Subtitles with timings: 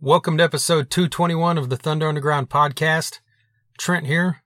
[0.00, 3.18] Welcome to episode 221 of the Thunder Underground podcast.
[3.80, 4.44] Trent here.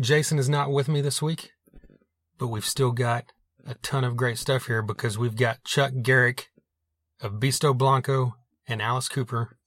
[0.00, 1.50] Jason is not with me this week,
[2.38, 3.26] but we've still got
[3.66, 6.48] a ton of great stuff here because we've got Chuck Garric
[7.20, 8.36] of Beasto Blanco
[8.66, 9.58] and Alice Cooper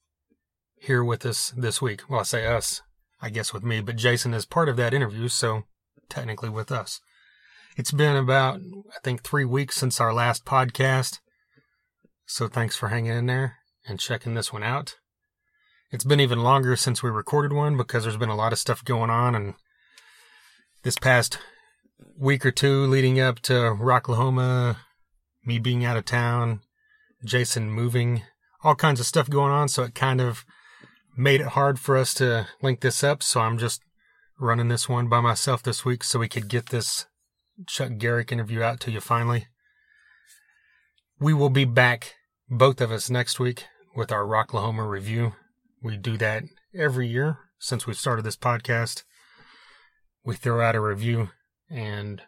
[0.74, 2.10] here with us this week.
[2.10, 2.82] Well, I say us,
[3.22, 5.62] I guess with me, but Jason is part of that interview, so
[6.08, 7.00] technically with us.
[7.76, 11.20] It's been about, I think, three weeks since our last podcast,
[12.26, 14.96] so thanks for hanging in there and checking this one out.
[15.92, 18.84] It's been even longer since we recorded one because there's been a lot of stuff
[18.84, 19.54] going on and
[20.84, 21.38] this past
[22.16, 24.76] week or two leading up to Rocklahoma,
[25.44, 26.60] me being out of town,
[27.24, 28.22] Jason moving,
[28.62, 30.44] all kinds of stuff going on, so it kind of
[31.16, 33.82] made it hard for us to link this up, so I'm just
[34.38, 37.06] running this one by myself this week so we could get this
[37.66, 39.48] Chuck Garric interview out to you finally.
[41.18, 42.14] We will be back,
[42.48, 43.64] both of us, next week
[43.96, 45.32] with our Rocklahoma review.
[45.82, 46.44] We do that
[46.74, 49.04] every year since we started this podcast.
[50.24, 51.30] We throw out a review
[51.70, 52.22] and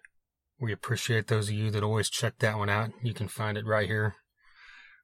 [0.60, 2.90] we appreciate those of you that always check that one out.
[3.02, 4.14] You can find it right here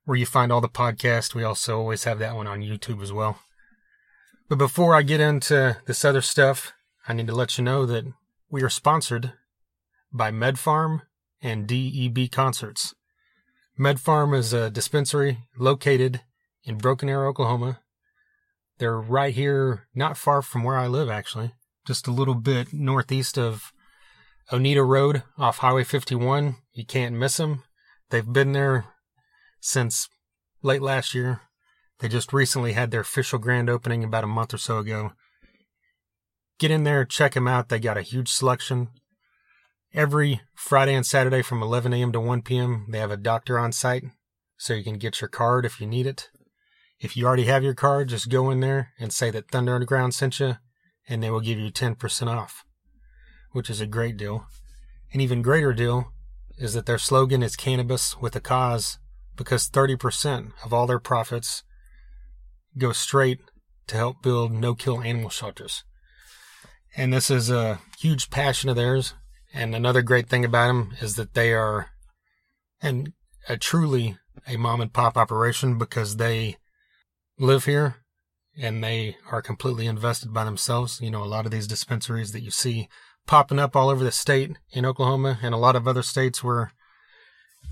[0.04, 1.34] where you find all the podcasts.
[1.34, 3.40] We also always have that one on YouTube as well.
[4.48, 6.72] But before I get into this other stuff,
[7.06, 8.04] I need to let you know that
[8.48, 9.34] we are sponsored
[10.10, 11.02] by MedPharm
[11.42, 12.94] and DEB Concerts.
[13.78, 16.22] MedPharm is a dispensary located
[16.64, 17.80] in Broken Arrow, Oklahoma.
[18.78, 21.52] They're right here, not far from where I live, actually,
[21.86, 23.72] just a little bit northeast of
[24.52, 26.56] Oneida Road off Highway 51.
[26.72, 27.64] You can't miss them.
[28.10, 28.86] They've been there
[29.60, 30.08] since
[30.62, 31.42] late last year.
[31.98, 35.12] They just recently had their official grand opening about a month or so ago.
[36.60, 37.68] Get in there, check them out.
[37.68, 38.88] They got a huge selection.
[39.92, 42.12] Every Friday and Saturday from 11 a.m.
[42.12, 44.04] to 1 p.m., they have a doctor on site,
[44.56, 46.30] so you can get your card if you need it.
[47.00, 50.14] If you already have your card, just go in there and say that Thunder Underground
[50.14, 50.56] sent you,
[51.08, 52.64] and they will give you 10% off,
[53.52, 54.46] which is a great deal.
[55.12, 56.12] An even greater deal
[56.58, 58.98] is that their slogan is cannabis with a cause
[59.36, 61.62] because 30% of all their profits
[62.76, 63.38] go straight
[63.86, 65.84] to help build no kill animal shelters.
[66.96, 69.14] And this is a huge passion of theirs.
[69.54, 71.90] And another great thing about them is that they are
[72.82, 73.12] and
[73.48, 76.56] a truly a mom and pop operation because they
[77.38, 77.96] live here
[78.60, 81.00] and they are completely invested by themselves.
[81.00, 82.88] You know, a lot of these dispensaries that you see
[83.26, 86.72] popping up all over the state in Oklahoma and a lot of other states where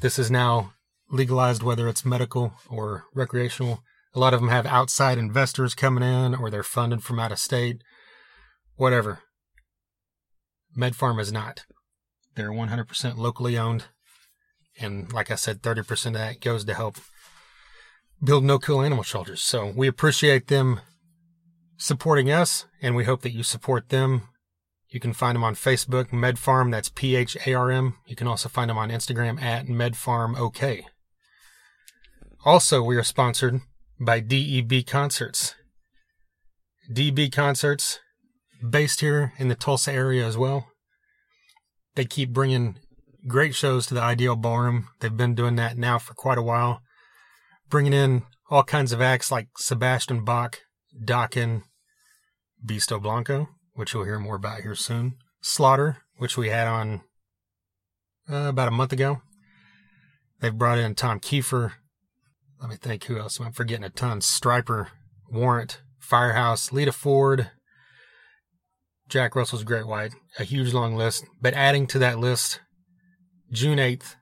[0.01, 0.75] this is now
[1.11, 3.83] legalized, whether it's medical or recreational.
[4.15, 7.39] A lot of them have outside investors coming in or they're funded from out of
[7.39, 7.83] state,
[8.77, 9.21] whatever.
[10.77, 11.65] MedPharm is not.
[12.35, 13.87] They're 100% locally owned.
[14.79, 16.99] And like I said, 30% of that goes to help
[18.23, 19.43] build no kill animal shelters.
[19.43, 20.81] So we appreciate them
[21.77, 24.23] supporting us and we hope that you support them.
[24.89, 27.97] You can find them on Facebook, MedPharm, that's P H A R M.
[28.07, 30.85] You can also find them on Instagram at MedPharmOK.
[32.45, 33.61] Also, we are sponsored
[33.99, 35.55] by DEB Concerts.
[36.93, 37.99] DEB Concerts,
[38.67, 40.69] based here in the Tulsa area as well.
[41.97, 42.79] They keep bringing
[43.27, 44.89] great shows to the Ideal Ballroom.
[45.01, 46.81] They've been doing that now for quite a while
[47.69, 50.61] bringing in all kinds of acts like Sebastian Bach,
[51.05, 51.63] Dokken,
[52.65, 57.03] Beasto Blanco, which you'll hear more about here soon, Slaughter, which we had on
[58.31, 59.23] uh, about a month ago.
[60.41, 61.73] They've brought in Tom Keifer.
[62.61, 63.41] Let me think who else.
[63.41, 64.21] I'm forgetting a ton.
[64.21, 64.89] Stryper,
[65.31, 67.51] Warrant, Firehouse, Lita Ford,
[69.09, 70.15] Jack Russell's Great White.
[70.39, 71.25] A huge long list.
[71.41, 72.61] But adding to that list,
[73.51, 74.17] June 8th,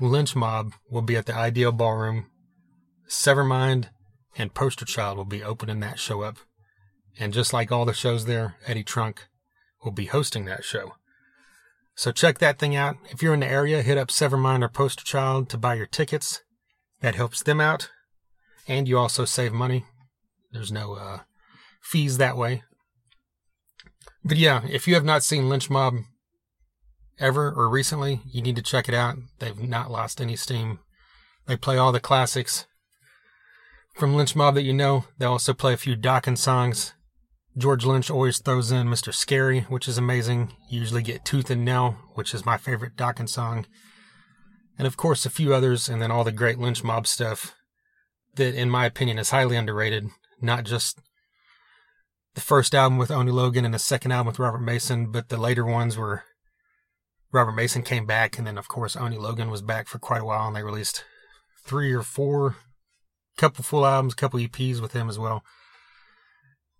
[0.00, 2.29] Lynch Mob will be at the Ideal Ballroom
[3.10, 3.88] Severmind
[4.38, 6.36] and Poster Child will be opening that show up.
[7.18, 9.26] And just like all the shows there, Eddie Trunk
[9.84, 10.94] will be hosting that show.
[11.96, 12.96] So check that thing out.
[13.10, 16.42] If you're in the area, hit up Severmind or Poster Child to buy your tickets.
[17.00, 17.90] That helps them out.
[18.68, 19.84] And you also save money.
[20.52, 21.20] There's no uh,
[21.82, 22.62] fees that way.
[24.24, 25.94] But yeah, if you have not seen Lynch Mob
[27.18, 29.16] ever or recently, you need to check it out.
[29.40, 30.78] They've not lost any steam.
[31.46, 32.66] They play all the classics
[33.94, 35.04] from Lynch Mob that you know.
[35.18, 36.94] They also play a few Dokken songs.
[37.56, 39.12] George Lynch always throws in Mr.
[39.12, 40.52] Scary, which is amazing.
[40.68, 43.66] You usually get Tooth and Nail, which is my favorite Dokken song.
[44.78, 47.54] And of course, a few others, and then all the great Lynch Mob stuff
[48.36, 50.08] that, in my opinion, is highly underrated.
[50.40, 50.98] Not just
[52.34, 55.36] the first album with Oni Logan and the second album with Robert Mason, but the
[55.36, 56.22] later ones were
[57.32, 60.24] Robert Mason came back, and then, of course, Oni Logan was back for quite a
[60.24, 61.04] while, and they released
[61.64, 62.56] three or four
[63.40, 65.42] couple full albums, couple EPs with him as well.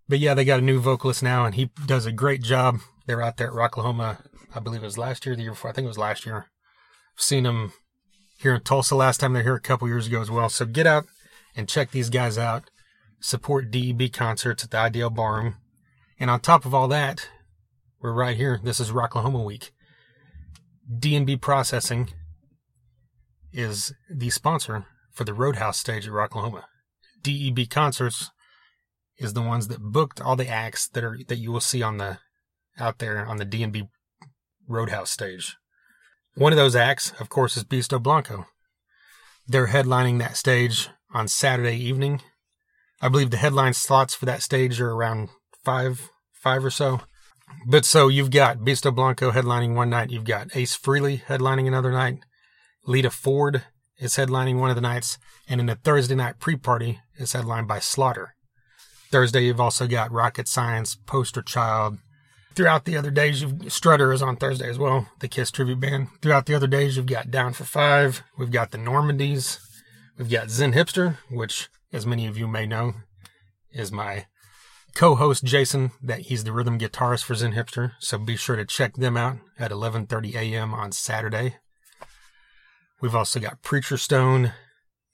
[0.08, 2.80] But yeah, they got a new vocalist now, and he does a great job.
[3.06, 4.18] They're out there at Rocklahoma,
[4.54, 5.70] I believe it was last year, the year before.
[5.70, 6.46] I think it was last year.
[7.16, 7.72] I've seen them
[8.38, 10.50] here in Tulsa last time they're here a couple years ago as well.
[10.50, 11.06] So get out
[11.56, 12.70] and check these guys out.
[13.20, 15.56] Support DEB concerts at the Ideal Ballroom.
[16.18, 17.28] And on top of all that,
[18.00, 18.60] we're right here.
[18.62, 19.72] This is Rocklahoma Week.
[20.92, 22.10] DNB Processing
[23.52, 24.86] is the sponsor
[25.20, 26.62] for the Roadhouse stage at Rocklahoma.
[27.22, 28.30] DEB Concerts
[29.18, 31.98] is the ones that booked all the acts that are that you will see on
[31.98, 32.16] the
[32.78, 33.90] out there on the DNB
[34.66, 35.58] Roadhouse stage.
[36.36, 38.46] One of those acts, of course, is Beasto Blanco.
[39.46, 42.22] They're headlining that stage on Saturday evening.
[43.02, 45.28] I believe the headline slots for that stage are around
[45.62, 47.02] five, five or so.
[47.66, 50.08] But so you've got Beasto Blanco headlining one night.
[50.08, 52.20] You've got Ace Frehley headlining another night.
[52.86, 53.64] Lita Ford
[54.00, 55.18] is headlining one of the nights.
[55.48, 58.34] And in the Thursday night pre-party is headlined by Slaughter.
[59.10, 61.98] Thursday, you've also got Rocket Science, Poster Child.
[62.54, 66.08] Throughout the other days, you've Strutter is on Thursday as well, the Kiss tribute band.
[66.22, 68.22] Throughout the other days, you've got Down for Five.
[68.38, 69.58] We've got the Normandies.
[70.16, 72.94] We've got Zen Hipster, which, as many of you may know,
[73.72, 74.26] is my
[74.94, 75.92] co-host Jason.
[76.02, 77.92] That he's the rhythm guitarist for Zen Hipster.
[77.98, 80.74] So be sure to check them out at 11:30 a.m.
[80.74, 81.56] on Saturday.
[83.00, 84.52] We've also got Preacher Stone,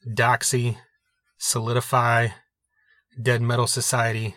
[0.06, 0.76] Doxy,
[1.38, 2.28] Solidify,
[3.20, 4.34] Dead Metal Society,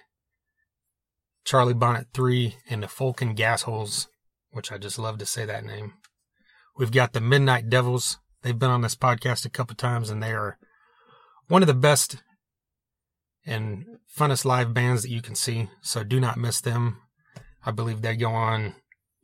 [1.44, 4.08] Charlie Bonnet 3, and the Fulkin Gasholes,
[4.52, 5.94] which I just love to say that name.
[6.78, 8.20] We've got the Midnight Devils.
[8.44, 10.58] They've been on this podcast a couple times, and they are
[11.48, 12.18] one of the best
[13.46, 13.86] and
[14.16, 15.70] funnest live bands that you can see.
[15.82, 17.02] So do not miss them.
[17.66, 18.76] I believe they go on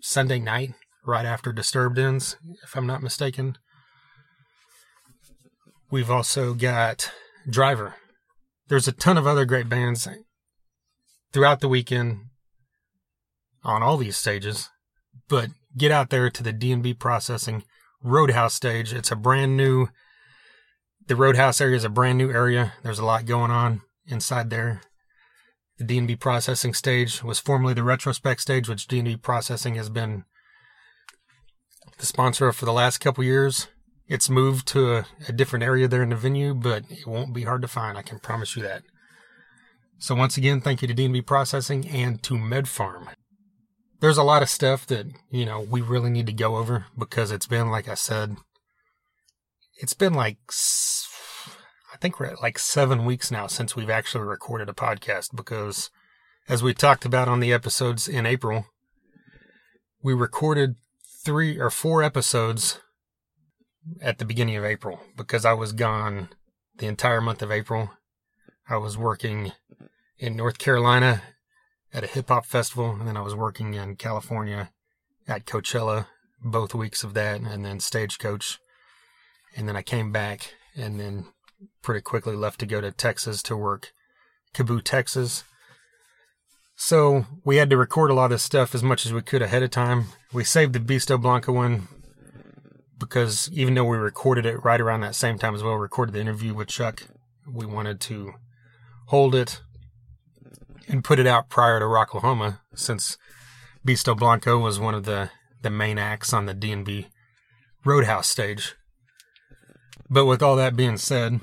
[0.01, 0.73] Sunday night,
[1.05, 3.57] right after Disturbed ends, if I'm not mistaken.
[5.91, 7.11] We've also got
[7.49, 7.95] Driver
[8.67, 10.07] there's a ton of other great bands
[11.31, 12.21] throughout the weekend
[13.63, 14.69] on all these stages,
[15.27, 17.63] but get out there to the DNB processing
[18.01, 18.93] Roadhouse stage.
[18.93, 19.87] It's a brand new,
[21.07, 22.73] the Roadhouse area is a brand new area.
[22.83, 24.81] There's a lot going on inside there.
[25.77, 30.23] The DNB processing stage was formerly the retrospect stage, which DNB processing has been
[31.97, 33.67] the sponsor of for the last couple years.
[34.07, 37.43] It's moved to a, a different area there in the venue, but it won't be
[37.43, 37.97] hard to find.
[37.97, 38.83] I can promise you that.
[39.97, 43.07] So once again, thank you to DNB Processing and to MedPharm.
[44.01, 47.31] There's a lot of stuff that, you know, we really need to go over because
[47.31, 48.35] it's been, like I said,
[49.77, 50.37] it's been like,
[51.93, 55.89] I think we're at like seven weeks now since we've actually recorded a podcast because
[56.47, 58.67] as we talked about on the episodes in April,
[60.03, 60.75] we recorded
[61.23, 62.79] three or four episodes
[64.01, 66.29] at the beginning of April because I was gone
[66.77, 67.91] the entire month of April.
[68.67, 69.51] I was working
[70.17, 71.21] in North Carolina
[71.93, 74.71] at a hip hop festival, and then I was working in California
[75.27, 76.07] at Coachella
[76.41, 78.59] both weeks of that, and then Stagecoach.
[79.55, 81.27] And then I came back and then
[81.81, 83.93] pretty quickly left to go to Texas to work
[84.53, 85.43] KAABOO, Texas.
[86.75, 89.63] So we had to record a lot of stuff as much as we could ahead
[89.63, 90.05] of time.
[90.33, 91.87] We saved the Beasto Blanco one
[92.97, 96.21] because even though we recorded it right around that same time as well, recorded the
[96.21, 97.03] interview with Chuck,
[97.47, 98.33] we wanted to
[99.07, 99.61] hold it
[100.87, 103.17] and put it out prior to Rocklahoma since
[103.85, 107.07] Beasto Blanco was one of the, the main acts on the DNB
[107.83, 108.75] Roadhouse stage.
[110.09, 111.41] But with all that being said,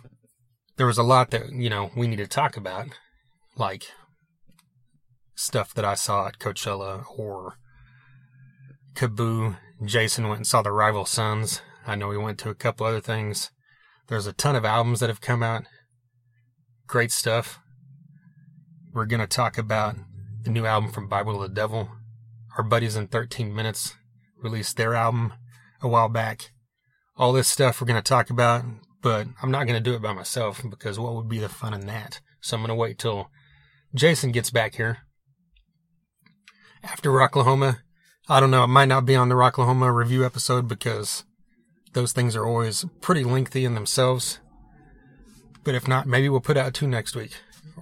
[0.77, 2.89] there was a lot that, you know, we need to talk about,
[3.57, 3.85] like
[5.35, 7.57] stuff that I saw at Coachella or
[8.95, 11.61] KAABOO Jason went and saw the Rival Sons.
[11.87, 13.51] I know he went to a couple other things.
[14.09, 15.65] There's a ton of albums that have come out.
[16.87, 17.59] Great stuff.
[18.93, 19.97] We're going to talk about
[20.43, 21.89] the new album from Bible of the Devil.
[22.57, 23.95] Our buddies in 13 Minutes
[24.37, 25.33] released their album
[25.81, 26.53] a while back.
[27.17, 28.65] All this stuff we're going to talk about,
[29.01, 31.75] but I'm not going to do it by myself because what would be the fun
[31.75, 32.21] in that?
[32.41, 33.31] So I'm going to wait till
[33.95, 34.99] Jason gets back here.
[36.83, 37.79] After Rocklahoma,
[38.29, 38.63] I don't know.
[38.63, 41.25] It might not be on the Rocklahoma review episode because
[41.93, 44.39] those things are always pretty lengthy in themselves.
[45.65, 47.33] But if not, maybe we'll put out two next week.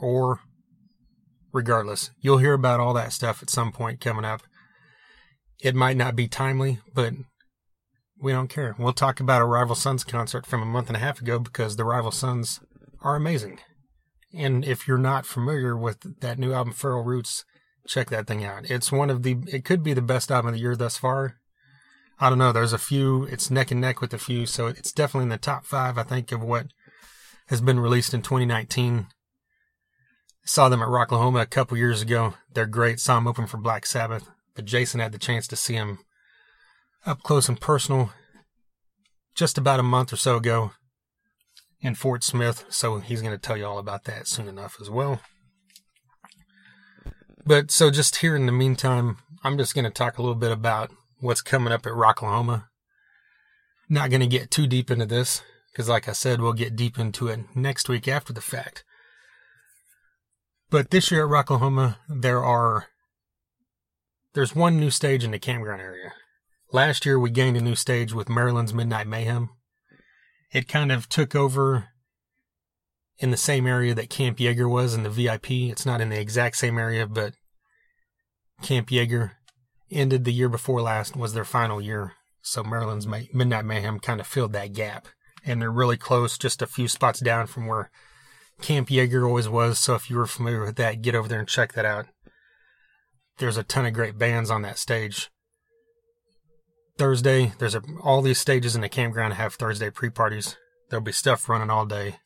[0.01, 0.41] Or,
[1.53, 4.43] regardless, you'll hear about all that stuff at some point coming up.
[5.63, 7.13] It might not be timely, but
[8.19, 8.75] we don't care.
[8.79, 11.77] We'll talk about a Rival Sons concert from a month and a half ago because
[11.77, 12.61] the Rival Sons
[13.03, 13.61] are amazing.
[14.33, 17.45] And if you're not familiar with that new album, Feral Roots,
[17.87, 18.71] check that thing out.
[18.71, 21.37] It's one of the, it could be the best album of the year thus far.
[22.19, 22.53] I don't know.
[22.53, 25.39] There's a few, it's neck and neck with a few, so it's definitely in the
[25.39, 26.67] top five, I think, of what
[27.47, 29.07] has been released in 2019.
[30.45, 32.35] Saw them at Rocklahoma a couple years ago.
[32.53, 33.01] They're great.
[33.01, 34.29] Saw them open for Black Sabbath.
[34.55, 36.01] But Jason had the chance to see them
[37.07, 38.13] up close and personal
[39.35, 40.73] just about a month or so ago
[41.81, 42.65] in Fort Smith.
[42.69, 45.21] So he's going to tell you all about that soon enough as well.
[47.45, 50.53] But so just here in the meantime, I'm just going to talk a little bit
[50.53, 52.67] about what's coming up at Rocklahoma.
[53.89, 55.43] Not going to get too deep into this
[55.73, 58.85] because, like I said, we'll get deep into it next week after the fact.
[60.71, 62.87] But this year at Rocklahoma, there are
[64.35, 66.13] there's one new stage in the campground area.
[66.73, 69.51] Last year, we gained a new stage with Maryland's Midnight Mayhem.
[70.53, 71.89] It kind of took over
[73.21, 75.51] in the same area that Camp Yeager was in the VIP.
[75.51, 77.35] It's not in the exact same area, but
[78.63, 79.33] Camp Yeager
[79.91, 82.15] ended the year before last was their final year.
[82.43, 85.07] So Maryland's Midnight Mayhem kind of filled that gap.
[85.45, 87.91] And they're really close, just a few spots down from where
[88.63, 89.79] Camp Yeager always was.
[89.79, 92.07] So if you were familiar with that, get over there and check that out.
[93.39, 95.31] There's a ton of great bands on that stage.
[96.99, 100.57] Thursday, there's a, all these stages in the campground have Thursday pre parties.
[100.89, 102.17] There'll be stuff running all day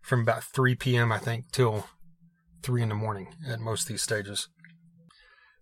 [0.00, 1.86] from about 3 p.m., I think, till
[2.62, 4.48] 3 in the morning at most of these stages.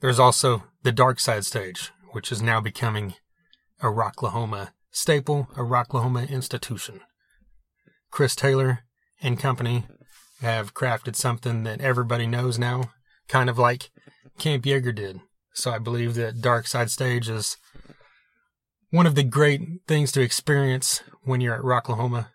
[0.01, 3.15] There's also the Dark Side stage, which is now becoming
[3.81, 7.01] a Rocklahoma staple, a Rocklahoma institution.
[8.11, 8.81] Chris Taylor
[9.21, 9.85] and company
[10.41, 12.91] have crafted something that everybody knows now,
[13.29, 13.91] kind of like
[14.39, 15.21] Camp Jaeger did.
[15.53, 17.57] So I believe that Dark Side Stage is
[18.91, 22.29] one of the great things to experience when you're at Rocklahoma.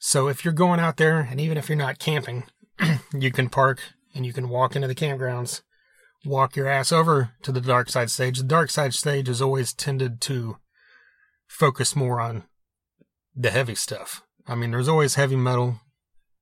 [0.00, 2.44] So if you're going out there, and even if you're not camping,
[3.14, 3.80] you can park
[4.14, 5.62] and you can walk into the campgrounds,
[6.24, 8.38] walk your ass over to the dark side stage.
[8.38, 10.56] The dark side stage has always tended to
[11.46, 12.44] focus more on
[13.36, 14.22] the heavy stuff.
[14.48, 15.80] I mean, there's always heavy metal.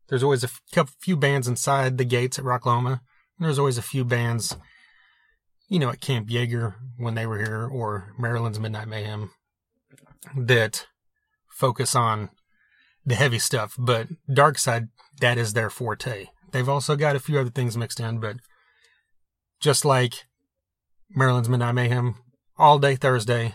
[0.08, 0.48] There's always a
[1.00, 3.00] few bands inside the gates at Rocklahoma.
[3.38, 4.56] And there's always a few bands
[5.68, 9.30] you know, at Camp Jaeger when they were here or Maryland's Midnight Mayhem
[10.34, 10.86] that
[11.48, 12.30] focus on
[13.08, 14.88] the heavy stuff, but Dark Side,
[15.20, 16.26] that is their forte.
[16.52, 18.36] They've also got a few other things mixed in, but
[19.60, 20.26] just like
[21.10, 22.16] Maryland's Midnight Mayhem,
[22.58, 23.54] all day Thursday,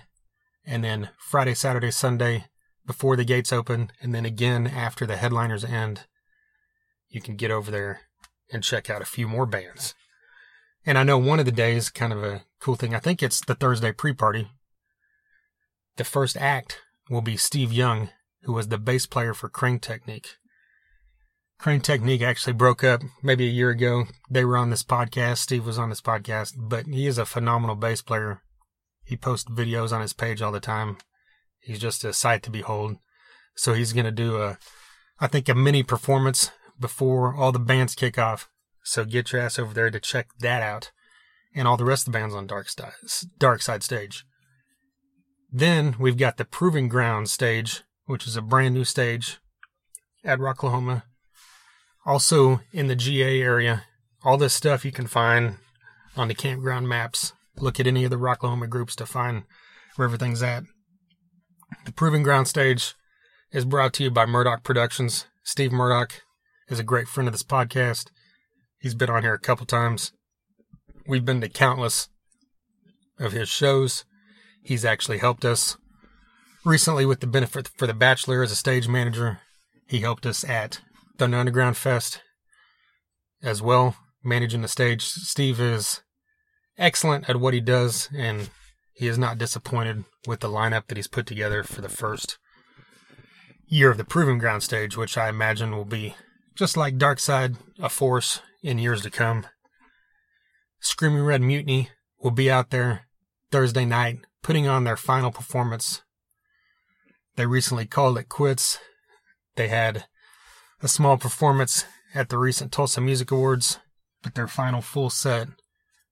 [0.66, 2.46] and then Friday, Saturday, Sunday
[2.86, 6.08] before the gates open, and then again after the headliners end,
[7.10, 8.02] you can get over there
[8.52, 9.94] and check out a few more bands.
[10.86, 13.40] And I know one of the days, kind of a cool thing, I think it's
[13.40, 14.50] the Thursday pre party.
[15.98, 18.10] The first act will be Steve Young,
[18.44, 20.38] who was the bass player for Crane Technique.
[21.58, 24.06] Crane Technique actually broke up maybe a year ago.
[24.30, 25.38] They were on this podcast.
[25.38, 28.42] Steve was on this podcast, but he is a phenomenal bass player.
[29.06, 30.98] He posts videos on his page all the time.
[31.60, 32.98] He's just a sight to behold.
[33.56, 34.58] So he's going to do a,
[35.20, 38.50] I think, a mini performance before all the bands kick off.
[38.84, 40.92] So get your ass over there to check that out
[41.56, 44.26] and all the rest of the bands on Dark, St- Dark Side stage.
[45.52, 49.40] Then we've got the Proving Ground stage, which is a brand new stage
[50.24, 51.04] at Rocklahoma.
[52.06, 53.84] Also in the GA area,
[54.24, 55.58] all this stuff you can find
[56.16, 57.34] on the campground maps.
[57.58, 59.44] Look at any of the Rocklahoma groups to find
[59.96, 60.64] where everything's at.
[61.86, 62.96] The Proving Ground stage
[63.52, 65.26] is brought to you by Murdoch Productions.
[65.44, 66.22] Steve Murdoch
[66.70, 68.08] is a great friend of this podcast.
[68.80, 70.12] He's been on here a couple times.
[71.08, 72.10] We've been to countless
[73.20, 74.06] of his shows.
[74.62, 75.78] He's actually helped us
[76.66, 79.40] recently with the benefit for the Bachelor as a stage manager.
[79.88, 80.82] He helped us at
[81.18, 82.22] Thunder Underground Fest
[83.42, 85.04] as well, managing the stage.
[85.04, 86.02] Steve is
[86.78, 88.50] excellent at what he does, and
[88.94, 92.38] he is not disappointed with the lineup that he's put together for the first
[93.68, 96.16] year of the Proving Ground stage, which I imagine will be
[96.56, 99.48] just like Dark Side, a force in years to come.
[100.80, 101.90] Screaming Red Mutiny
[102.22, 103.08] will be out there
[103.52, 106.02] Thursday night putting on their final performance.
[107.36, 108.80] They recently called it quits.
[109.56, 110.06] They had
[110.82, 113.80] a small performance at the recent Tulsa Music Awards,
[114.22, 115.48] but their final full set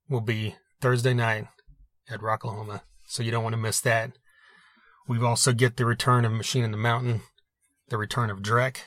[0.10, 1.48] will be Thursday night
[2.10, 2.82] at Rocklahoma.
[3.06, 4.12] So you don't want to miss that.
[5.08, 7.22] We've also get the return of Machine in the Mountain,
[7.90, 8.78] the return of Drek,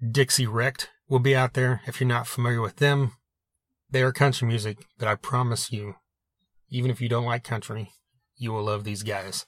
[0.00, 1.80] Dixie Wrecked will be out there.
[1.86, 3.12] If you're not familiar with them,
[3.90, 5.96] they are country music, but I promise you,
[6.70, 7.90] even if you don't like country,
[8.36, 9.46] you will love these guys.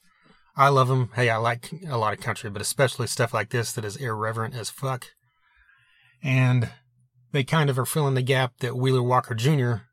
[0.60, 1.08] I love them.
[1.14, 4.54] Hey, I like a lot of country, but especially stuff like this that is irreverent
[4.54, 5.06] as fuck.
[6.22, 6.68] And
[7.32, 9.84] they kind of are filling the gap that Wheeler Walker Jr.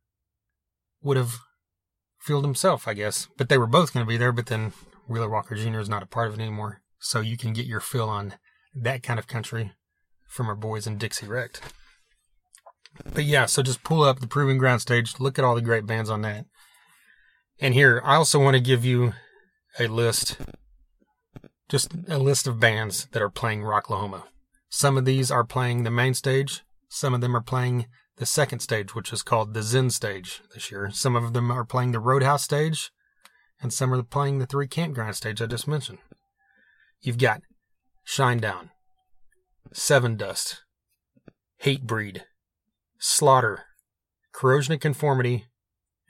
[1.02, 1.36] would have
[2.20, 3.30] filled himself, I guess.
[3.38, 4.74] But they were both going to be there, but then
[5.08, 5.80] Wheeler Walker Jr.
[5.80, 6.82] is not a part of it anymore.
[7.00, 8.34] So you can get your fill on
[8.76, 9.72] that kind of country
[10.28, 11.62] from our boys in Dixie Wrecked.
[13.14, 15.86] But yeah, so just pull up the Proving Ground stage, look at all the great
[15.86, 16.44] bands on that.
[17.62, 19.14] And here, I also want to give you
[19.80, 20.38] a list,
[21.70, 24.24] just a list of bands that are playing Rocklahoma.
[24.70, 28.60] Some of these are playing the main stage, some of them are playing the second
[28.60, 30.90] stage, which is called the Zen stage this year.
[30.92, 32.92] Some of them are playing the Roadhouse stage,
[33.62, 36.00] and some are playing the three campground stage I just mentioned.
[37.02, 37.42] You've got
[38.08, 38.70] Shinedown,
[39.74, 40.58] Sevendust,
[41.64, 42.22] Hatebreed,
[42.98, 43.66] Slaughter,
[44.32, 45.46] Corrosion of Conformity,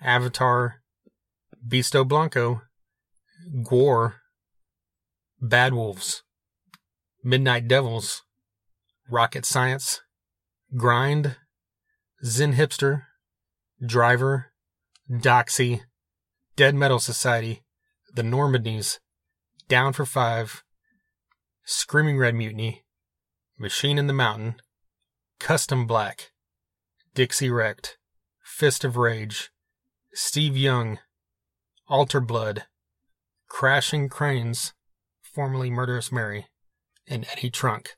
[0.01, 0.81] Avatar,
[1.67, 2.61] Beasto Blanco,
[3.63, 4.15] Gwar,
[5.39, 6.23] Bad Wolves,
[7.23, 8.23] Midnight Devils,
[9.09, 10.01] Rocket Science,
[10.75, 11.37] Grind,
[12.25, 13.03] Zen Hipster,
[13.85, 14.51] Driver,
[15.09, 15.81] Doxy,
[16.55, 17.63] Dead Metal Society,
[18.13, 18.99] The Normandys,
[19.67, 20.63] Down for Five,
[21.63, 22.83] Screaming Red Mutiny,
[23.57, 24.55] Machine in the Mountain,
[25.39, 26.31] Custom Black,
[27.13, 27.97] Dixie Wrecked,
[28.43, 29.51] Fist of Rage,
[30.13, 30.99] Steve Young,
[31.87, 32.65] Alter Blood,
[33.47, 34.73] Crashing Cranes,
[35.21, 36.47] formerly Murderous Mary,
[37.07, 37.95] and Eddie Trunk.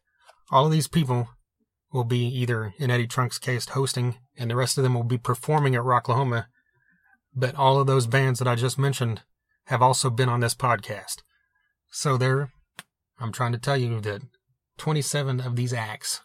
[0.51, 1.29] All of these people
[1.91, 5.17] will be either in Eddie Trunk's case hosting, and the rest of them will be
[5.17, 6.45] performing at Rocklahoma.
[7.33, 9.23] But all of those bands that I just mentioned
[9.65, 11.21] have also been on this podcast.
[11.91, 12.51] So there,
[13.19, 14.21] I'm trying to tell you that
[14.77, 16.21] 27 of these acts,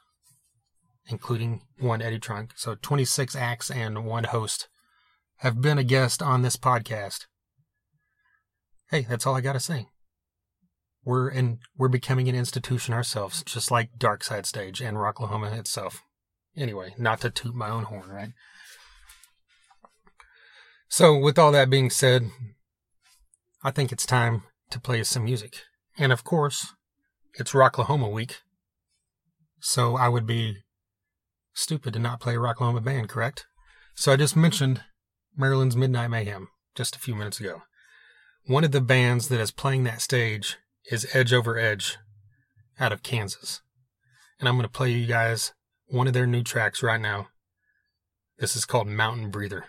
[1.06, 4.68] including one Eddie Trunk, so 26 acts and one host,
[5.38, 7.26] have been a guest on this podcast.
[8.94, 9.88] Hey, that's all I gotta say
[11.04, 16.00] we're and we're becoming an institution ourselves, just like Dark Side Stage and Rocklahoma itself.
[16.56, 18.28] Anyway, not to toot my own horn, right?
[20.88, 22.30] So, with all that being said,
[23.64, 25.62] I think it's time to play some music.
[25.98, 26.72] And of course,
[27.34, 28.42] it's Rocklahoma week.
[29.58, 30.58] So I would be
[31.52, 33.44] stupid to not play a Rocklahoma band, correct?
[33.96, 34.82] So I just mentioned
[35.36, 37.62] Maryland's Midnight Mayhem just a few minutes ago.
[38.46, 40.58] One of the bands that is playing that stage
[40.90, 41.96] is Edge Over Edge
[42.78, 43.62] out of Kansas.
[44.38, 45.54] And I'm going to play you guys
[45.86, 47.28] one of their new tracks right now.
[48.36, 49.64] This is called Mountain Breather.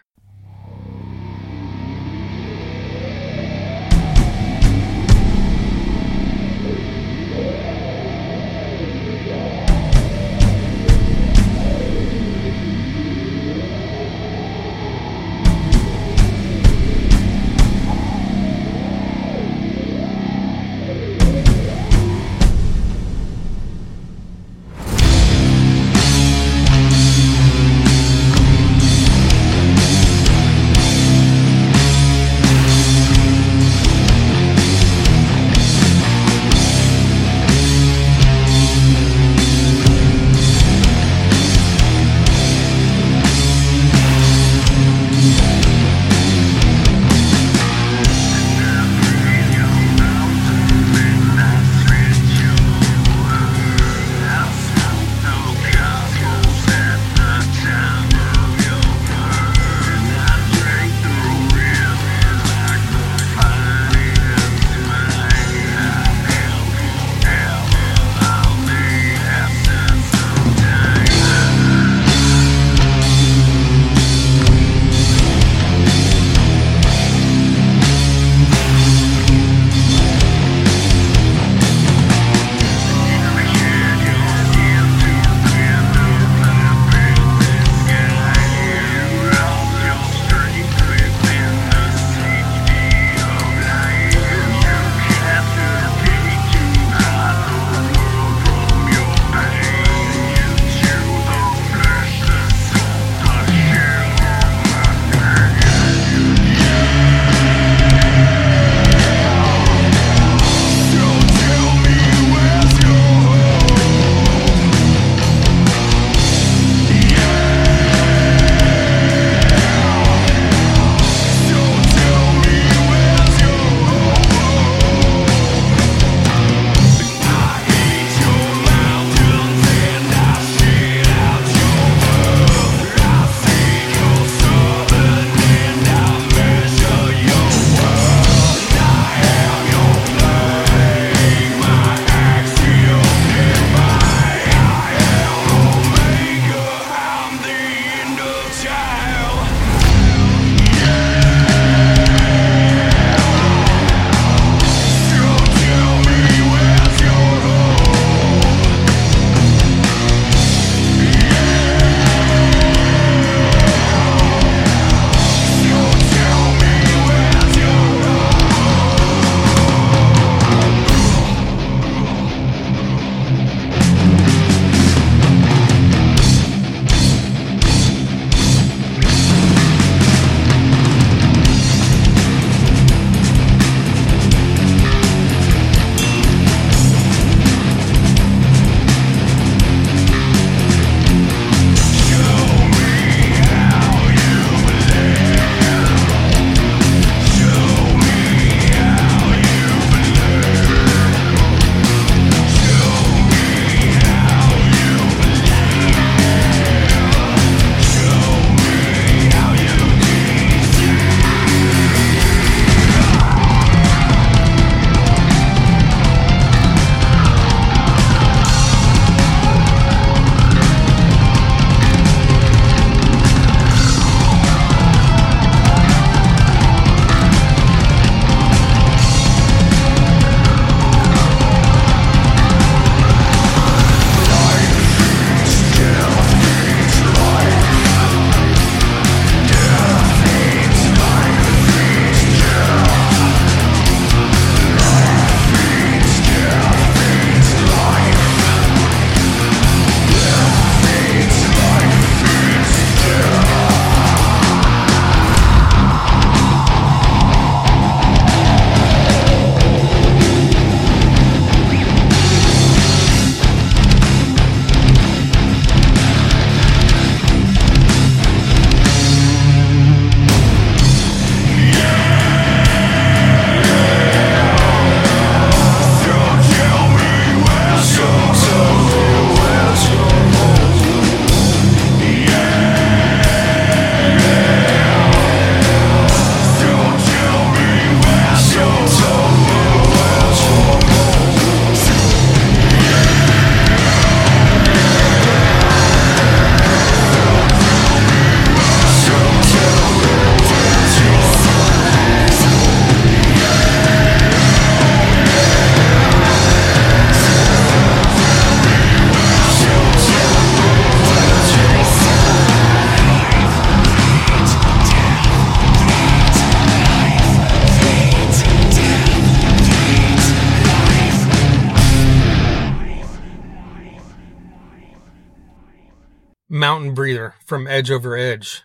[327.56, 328.64] From Edge Over Edge.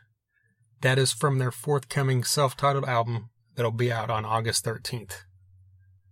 [0.80, 5.18] That is from their forthcoming self titled album that'll be out on August 13th.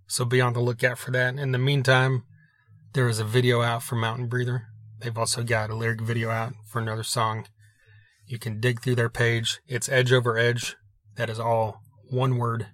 [0.07, 1.35] So be on the lookout for that.
[1.35, 2.23] In the meantime,
[2.93, 4.69] there is a video out for Mountain Breather.
[5.01, 7.49] They've also got a lyric video out for another song.
[8.27, 9.59] You can dig through their page.
[9.67, 10.77] It's Edge Over Edge.
[11.17, 12.69] That is all one word.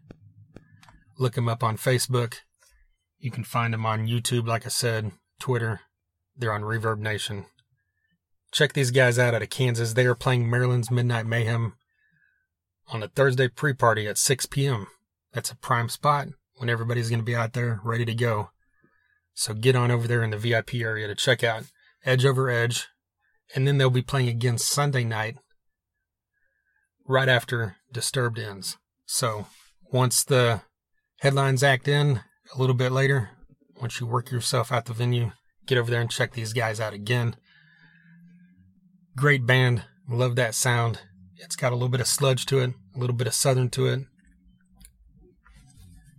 [1.18, 2.40] Look them up on Facebook.
[3.18, 5.80] You can find them on YouTube, like I said, Twitter.
[6.36, 7.46] They're on Reverb Nation.
[8.54, 9.94] Check these guys out out of Kansas.
[9.94, 11.72] They are playing Maryland's Midnight Mayhem
[12.86, 14.86] on a Thursday pre party at 6 p.m.
[15.32, 18.50] That's a prime spot when everybody's going to be out there ready to go.
[19.34, 21.64] So get on over there in the VIP area to check out
[22.04, 22.86] Edge Over Edge.
[23.56, 25.36] And then they'll be playing again Sunday night
[27.08, 28.78] right after Disturbed ends.
[29.04, 29.48] So
[29.90, 30.62] once the
[31.18, 32.20] headlines act in
[32.54, 33.30] a little bit later,
[33.80, 35.32] once you work yourself out the venue,
[35.66, 37.34] get over there and check these guys out again.
[39.16, 39.84] Great band.
[40.08, 41.00] Love that sound.
[41.36, 43.86] It's got a little bit of sludge to it, a little bit of southern to
[43.86, 44.00] it.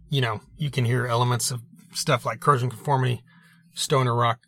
[0.10, 1.62] You know, you can hear elements of
[1.94, 3.22] stuff like corrosion conformity,
[3.74, 4.40] stoner rock,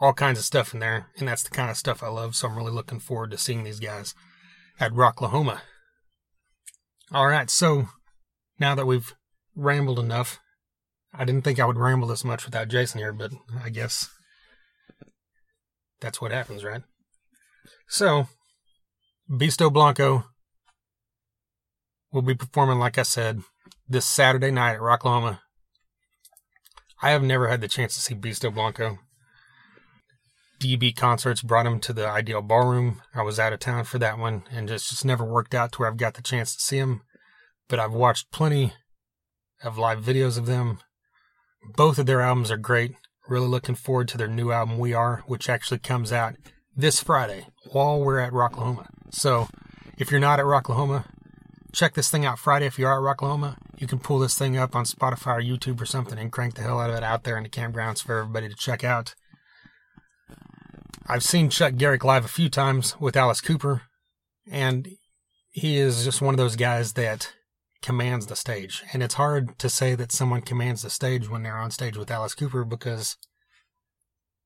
[0.00, 2.34] all kinds of stuff in there, and that's the kind of stuff I love.
[2.34, 4.14] So I'm really looking forward to seeing these guys
[4.80, 5.60] at Rocklahoma.
[7.12, 7.88] All right, so
[8.58, 9.14] now that we've
[9.54, 10.40] rambled enough,
[11.12, 13.30] I didn't think I would ramble this much without Jason here, but
[13.62, 14.08] I guess
[16.00, 16.82] that's what happens, right?
[17.88, 18.28] So,
[19.30, 20.24] Beasto Blanco
[22.12, 23.42] will be performing, like I said,
[23.88, 25.40] this Saturday night at Rocklahoma.
[27.02, 28.98] I have never had the chance to see Beasto Blanco.
[30.60, 33.02] DB concerts brought him to the Ideal Ballroom.
[33.14, 35.78] I was out of town for that one and just, just never worked out to
[35.78, 37.02] where I've got the chance to see him.
[37.68, 38.72] But I've watched plenty
[39.62, 40.78] of live videos of them.
[41.76, 42.92] Both of their albums are great.
[43.28, 46.36] Really looking forward to their new album, We Are, which actually comes out
[46.76, 48.86] this Friday while we're at Rocklahoma.
[49.10, 49.48] So
[49.98, 51.06] if you're not at Rocklahoma,
[51.72, 52.66] check this thing out Friday.
[52.66, 55.80] If you are at Rocklahoma, you can pull this thing up on Spotify or YouTube
[55.80, 58.18] or something and crank the hell out of it out there in the campgrounds for
[58.18, 59.14] everybody to check out.
[61.06, 63.82] I've seen Chuck Garric live a few times with Alice Cooper,
[64.50, 64.88] and
[65.50, 67.34] he is just one of those guys that
[67.82, 68.82] commands the stage.
[68.92, 72.10] And it's hard to say that someone commands the stage when they're on stage with
[72.10, 73.18] Alice Cooper because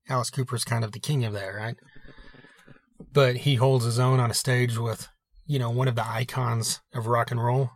[0.09, 1.77] Alice Cooper is kind of the king of that, right?
[3.11, 5.07] But he holds his own on a stage with,
[5.45, 7.71] you know, one of the icons of rock and roll.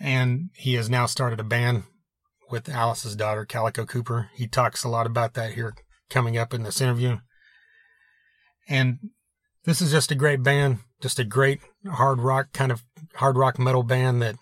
[0.00, 1.84] And he has now started a band
[2.50, 4.30] with Alice's daughter, Calico Cooper.
[4.34, 5.74] He talks a lot about that here
[6.10, 7.18] coming up in this interview.
[8.68, 8.98] And
[9.64, 13.58] this is just a great band, just a great hard rock kind of hard rock
[13.58, 14.36] metal band that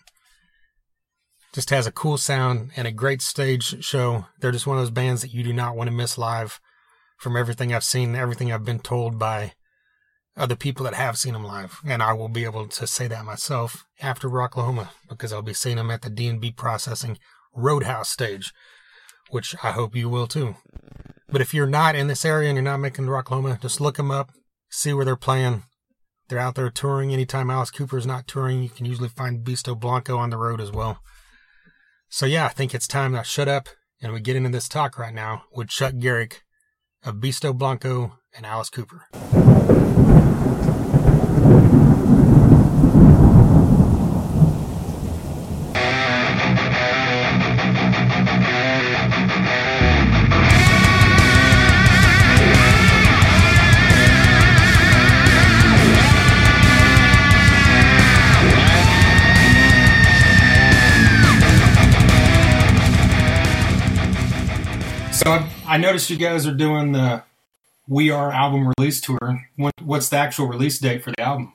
[1.53, 4.25] just has a cool sound and a great stage show.
[4.39, 6.59] They're just one of those bands that you do not want to miss live
[7.17, 9.53] from everything I've seen, everything I've been told by
[10.37, 11.79] other people that have seen them live.
[11.85, 15.77] And I will be able to say that myself after Rocklahoma because I'll be seeing
[15.77, 17.17] them at the D&B Processing
[17.53, 18.53] Roadhouse stage,
[19.29, 20.55] which I hope you will too.
[21.29, 24.11] But if you're not in this area and you're not making Rocklahoma, just look them
[24.11, 24.31] up,
[24.69, 25.63] see where they're playing.
[26.27, 27.13] They're out there touring.
[27.13, 30.59] Anytime Alice Cooper is not touring, you can usually find Beasto Blanco on the road
[30.59, 30.99] as well.
[32.09, 33.69] So yeah, I think it's time to shut up
[34.01, 36.43] and we get into this talk right now with Chuck Garric
[37.03, 39.54] of Beasto Blanco and Alice Cooper.
[65.75, 67.21] I noticed you guys are doing the
[67.85, 69.49] We Are album release tour.
[69.57, 71.51] What, what's the actual release date for the album?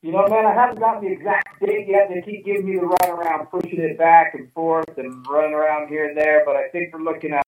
[0.00, 2.08] You know, man, I haven't got the exact date yet.
[2.08, 6.08] They keep giving me the runaround, pushing it back and forth and running around here
[6.08, 6.42] and there.
[6.46, 7.42] But I think we're looking at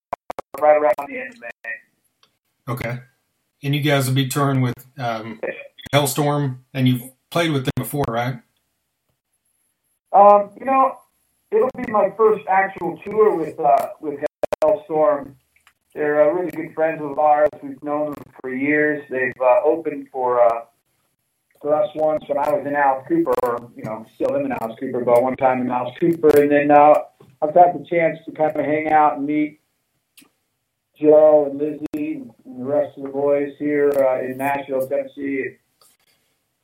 [0.61, 2.75] right around the end of May.
[2.75, 2.99] Okay.
[3.62, 5.40] And you guys will be touring with um,
[5.94, 8.42] Halestorm, and you've played with them before, right?
[10.12, 10.99] Um, you know,
[11.57, 14.21] it'll be my first actual tour with uh, with
[14.62, 15.35] Halestorm.
[15.95, 17.49] They're uh, really good friends of ours.
[17.62, 19.05] We've known them for years.
[19.11, 20.64] They've uh, opened for uh,
[21.61, 24.77] for us once when I was in Alice Cooper, or, you know, still in Alice
[24.79, 26.95] Cooper, but one time in Alice Cooper, and then uh,
[27.40, 29.61] I've had the chance to kind of hang out and meet
[31.01, 35.57] Joe and Lzzy and the rest of the boys here uh, in Nashville, Tennessee.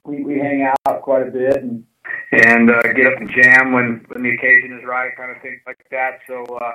[0.05, 1.85] We we hang out quite a bit and
[2.33, 5.61] and uh, get up and jam when when the occasion is right, kind of things
[5.66, 6.21] like that.
[6.27, 6.73] So, uh,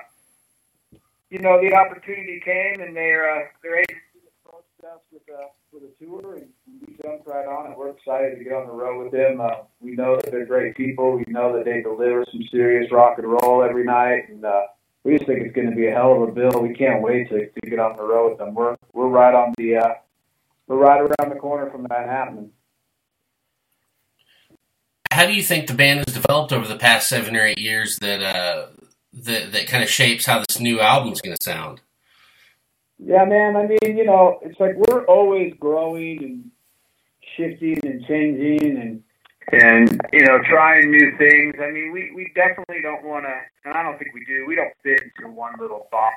[1.30, 5.84] you know, the opportunity came, and their uh, their agency approached us with the with
[5.84, 6.48] the tour, and
[6.88, 7.78] we jumped right on it.
[7.78, 9.42] We're excited to get on the road with them.
[9.42, 11.18] Uh, we know that they're great people.
[11.18, 14.62] We know that they deliver some serious rock and roll every night, and uh,
[15.04, 16.62] we just think it's going to be a hell of a bill.
[16.62, 18.54] We can't wait to, to get on the road with them.
[18.54, 19.94] We're we're right on the uh,
[20.68, 22.52] we're right around the corner from that happening.
[25.18, 27.98] How do you think the band has developed over the past seven or eight years
[28.02, 28.68] that uh,
[29.14, 31.82] that that kind of shapes how this new album's going to sound?
[33.00, 33.56] Yeah, man.
[33.56, 36.52] I mean, you know, it's like we're always growing and
[37.36, 39.04] shifting and changing and
[39.60, 41.56] and you know trying new things.
[41.60, 43.34] I mean, we we definitely don't want to,
[43.66, 44.46] and I don't think we do.
[44.46, 46.14] We don't fit into one little box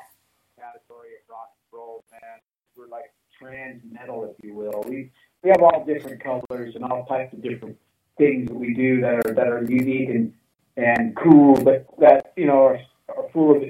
[0.59, 2.39] category of rock and roll, man.
[2.77, 4.85] We're like trans metal, if you will.
[4.87, 5.11] We
[5.43, 7.79] we have all different colors and all types of different
[8.21, 10.33] things that we do that are that are unique and
[10.77, 13.63] and cool, but that you know are, are full of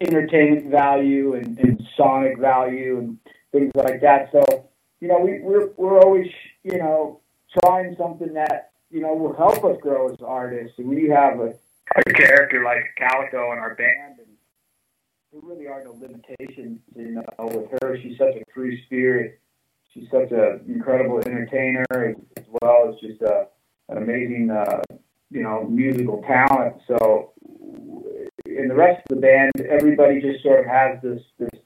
[0.00, 3.18] entertainment value and, and sonic value and
[3.52, 4.30] things like that.
[4.32, 4.68] So
[5.00, 6.26] you know we we're we're always
[6.64, 7.20] you know
[7.62, 10.78] trying something that you know will help us grow as artists.
[10.78, 11.52] And we have a,
[11.96, 14.28] a character like Calico in our band, and
[15.32, 16.80] there really are no limitations.
[16.96, 19.40] You know, with her, she's such a free spirit.
[19.92, 23.48] She's such an incredible entertainer as, as well as just a,
[23.88, 24.82] an amazing, uh,
[25.30, 26.76] you know, musical talent.
[26.86, 27.32] So,
[28.46, 31.60] in the rest of the band, everybody just sort of has this, this,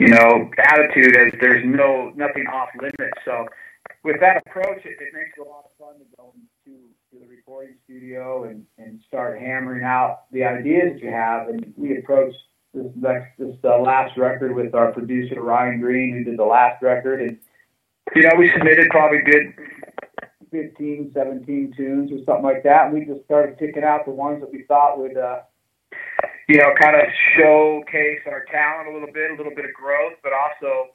[0.00, 3.18] you know, attitude as there's no nothing off limits.
[3.24, 3.46] So,
[4.02, 6.80] with that approach, it, it makes it a lot of fun to go into
[7.12, 11.48] to the recording studio and, and start hammering out the ideas that you have.
[11.48, 12.36] And we approached
[12.72, 16.82] this next this uh, last record with our producer Ryan Green, who did the last
[16.82, 17.38] record, and
[18.14, 19.54] you know we submitted probably good
[20.54, 24.40] 15, 17 tunes or something like that, and we just started picking out the ones
[24.40, 25.16] that we thought would.
[25.16, 25.40] Uh,
[26.48, 27.02] you know, kind of
[27.36, 30.92] showcase our talent a little bit, a little bit of growth, but also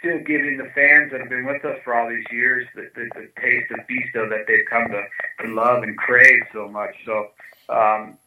[0.00, 3.08] still giving the fans that have been with us for all these years the, the,
[3.14, 5.02] the taste of Beasto that they've come to,
[5.46, 6.94] to love and crave so much.
[7.06, 7.30] So
[7.70, 8.18] um,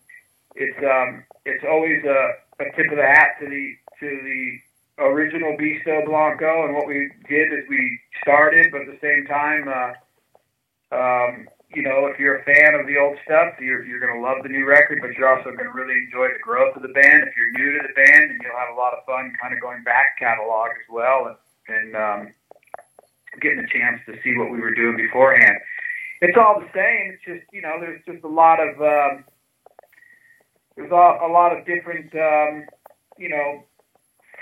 [0.56, 5.56] it's um, it's always a, a tip of the hat to the to the original
[5.58, 9.94] Beasto Blanco and what we did is we started, but at the same time, uh,
[10.92, 14.24] um, you know, if you're a fan of the old stuff, you're you're going to
[14.24, 16.96] love the new record, but you're also going to really enjoy the growth of the
[16.96, 17.28] band.
[17.28, 19.60] If you're new to the band, and you'll have a lot of fun kind of
[19.60, 22.34] going back catalog as well, and and um,
[23.42, 25.60] getting a chance to see what we were doing beforehand.
[26.22, 27.14] It's all the same.
[27.14, 29.26] It's just you know, there's just a lot of um,
[30.76, 32.64] there's a, a lot of different um,
[33.18, 33.64] you know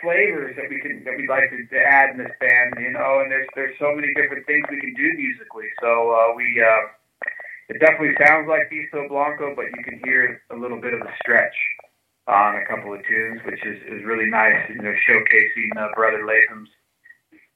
[0.06, 2.78] flavors that we can that we'd like to, to add in this band.
[2.78, 5.74] You know, and there's there's so many different things we can do musically.
[5.82, 6.46] So uh, we.
[6.62, 6.94] Uh,
[7.68, 11.12] it definitely sounds like Beasto Blanco, but you can hear a little bit of a
[11.18, 11.56] stretch
[12.28, 16.26] on a couple of tunes, which is, is really nice, you know, showcasing uh, Brother
[16.26, 16.70] Latham's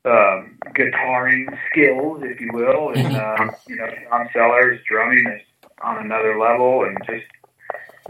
[0.06, 5.42] um, guitaring skills, if you will, and uh, you know, Sean Sellers drumming is
[5.84, 7.26] on another level, and just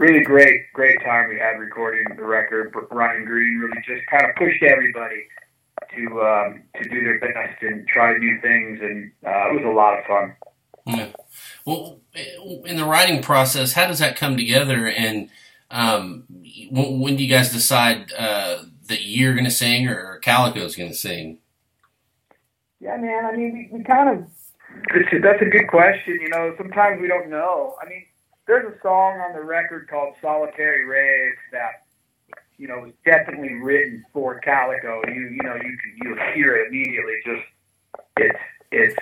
[0.00, 2.74] really great, great time we had recording the record.
[2.90, 5.26] Ryan Green really just kind of pushed everybody
[5.94, 9.68] to um, to do their best and try new things, and uh, it was a
[9.68, 10.34] lot of fun.
[10.86, 11.12] Yeah.
[11.66, 12.00] Well,
[12.64, 14.88] in the writing process, how does that come together?
[14.88, 15.28] And
[15.70, 16.24] um,
[16.70, 20.90] when, when, do you guys decide uh, that you're going to sing or Calico's going
[20.90, 21.38] to sing?
[22.80, 23.26] Yeah, man.
[23.26, 24.26] I mean, we, we kind of.
[25.22, 26.18] That's a good question.
[26.22, 27.76] You know, sometimes we don't know.
[27.84, 28.04] I mean,
[28.50, 31.84] there's a song on the record called "Solitary Rave" that
[32.58, 35.02] you know was definitely written for Calico.
[35.06, 37.14] You you know you you hear it immediately.
[37.24, 37.46] Just
[38.16, 38.38] it's
[38.72, 38.96] it's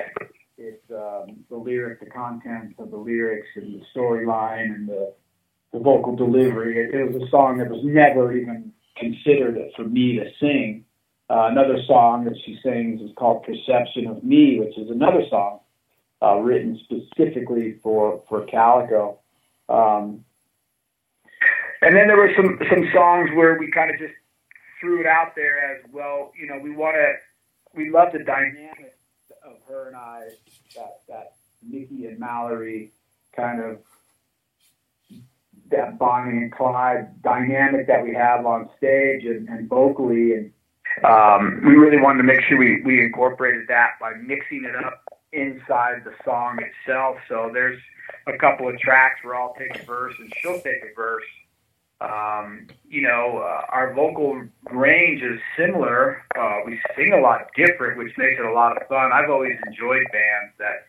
[0.59, 5.15] it's um, the lyric, the content of the lyrics, and the storyline, and the,
[5.73, 6.85] the vocal delivery.
[6.85, 10.85] It, it was a song that was never even considered for me to sing.
[11.31, 15.61] Uh, another song that she sings is called "Perception of Me," which is another song
[16.21, 19.21] uh, written specifically for for Calico.
[19.69, 20.25] Um,
[21.83, 24.15] and then there were some some songs where we kind of just
[24.81, 26.33] threw it out there as well.
[26.39, 27.15] You know, we want to
[27.75, 28.95] we love the dynamic
[29.45, 30.29] of her and I,
[30.75, 32.93] that that Mickey and Mallory
[33.35, 33.79] kind of
[35.71, 40.53] that Bonnie and Clyde dynamic that we have on stage and, and vocally, and
[41.05, 45.05] um, we really wanted to make sure we, we incorporated that by mixing it up
[45.33, 47.17] inside the song itself.
[47.29, 47.79] So there's
[48.29, 51.25] a couple of tracks where I'll take a verse and she'll take a verse
[52.01, 56.25] um, you know, uh, our vocal range is similar.
[56.39, 59.11] Uh, we sing a lot different, which makes it a lot of fun.
[59.13, 60.87] I've always enjoyed bands that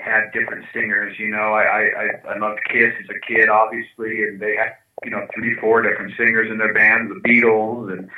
[0.00, 1.18] had different singers.
[1.18, 5.10] You know, I I, I loved Kiss as a kid, obviously, and they had you
[5.10, 8.08] know three, four different singers in their band, the Beatles, and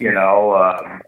[0.00, 1.02] you know, um,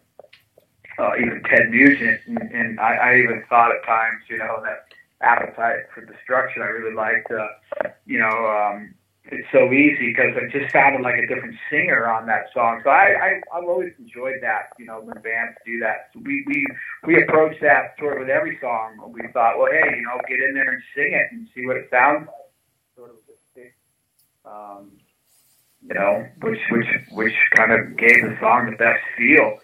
[1.01, 4.87] uh, even Ted Nugent, and, and I, I even thought at times, you know, that
[5.21, 7.31] Appetite for Destruction I really liked.
[7.31, 12.09] Uh, you know, um, it's so easy because it just sounded like a different singer
[12.09, 12.81] on that song.
[12.83, 14.73] So I, I I've always enjoyed that.
[14.79, 16.67] You know, when bands do that, so we we
[17.07, 18.97] we approach that sort of with every song.
[19.13, 21.77] We thought, well, hey, you know, get in there and sing it and see what
[21.77, 22.51] it sounds like.
[22.97, 23.17] Sort of
[24.45, 24.91] um,
[25.87, 29.59] you know, which which which kind of gave the song the best feel.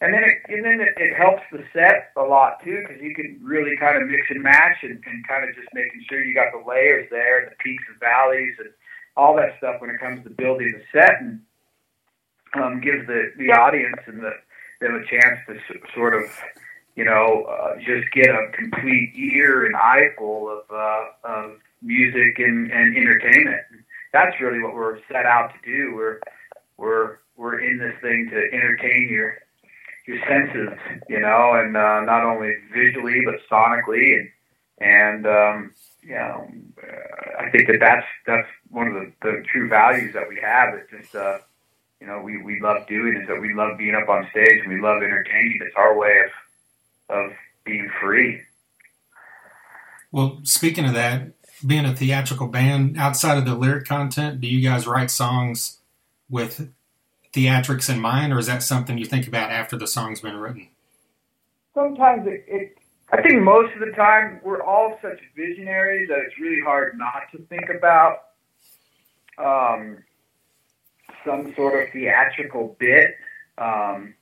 [0.00, 3.14] And then it and then it, it helps the set a lot too because you
[3.14, 6.34] can really kind of mix and match and, and kind of just making sure you
[6.34, 8.68] got the layers there, the peaks and valleys, and
[9.16, 11.40] all that stuff when it comes to building the set and
[12.54, 14.32] um, gives the the audience and the
[14.80, 16.24] them a chance to s- sort of
[16.94, 22.38] you know uh, just get a complete ear and eye full of uh, of music
[22.38, 23.62] and, and entertainment.
[24.12, 25.94] That's really what we're set out to do.
[25.94, 26.20] We're
[26.76, 29.38] we're we're in this thing to entertain your
[30.06, 34.28] your senses, you know, and uh, not only visually but sonically, and
[34.78, 36.48] and um, you know,
[36.82, 40.74] uh, I think that that's that's one of the, the true values that we have.
[40.74, 41.38] It's just uh,
[42.00, 44.72] you know we we love doing is that we love being up on stage and
[44.72, 45.58] we love entertaining.
[45.62, 46.20] It's our way
[47.10, 47.32] of of
[47.64, 48.42] being free.
[50.12, 51.32] Well, speaking of that,
[51.66, 55.78] being a theatrical band, outside of the lyric content, do you guys write songs
[56.30, 56.70] with
[57.32, 60.68] theatrics in mind, or is that something you think about after the song's been written?
[61.74, 62.78] Sometimes it, it
[63.12, 67.22] I think most of the time we're all such visionaries that it's really hard not
[67.32, 68.18] to think about
[69.38, 69.98] um,
[71.24, 73.14] some sort of theatrical bit
[73.58, 74.14] um,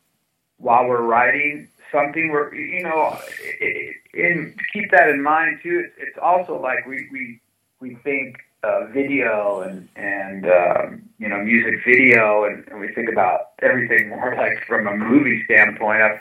[0.58, 2.30] while we're writing something.
[2.30, 3.18] We're you know,
[4.12, 5.84] in keep that in mind too.
[5.86, 7.40] It's, it's also like we we
[7.80, 13.08] we think uh, video and and um, you know music video and, and we think
[13.10, 16.00] about everything more like from a movie standpoint.
[16.02, 16.20] I've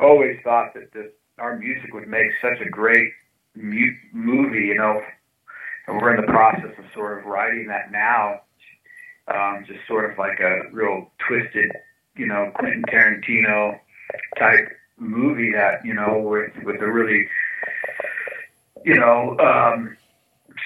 [0.00, 3.12] always thought that this our music would make such a great
[3.54, 5.00] mu- movie, you know.
[5.86, 8.42] And we're in the process of sort of writing that now.
[9.28, 11.70] Um, just sort of like a real twisted,
[12.16, 13.78] you know, Quentin Tarantino
[14.38, 14.68] type
[14.98, 17.28] movie that, you know, with with a really,
[18.84, 19.97] you know, um,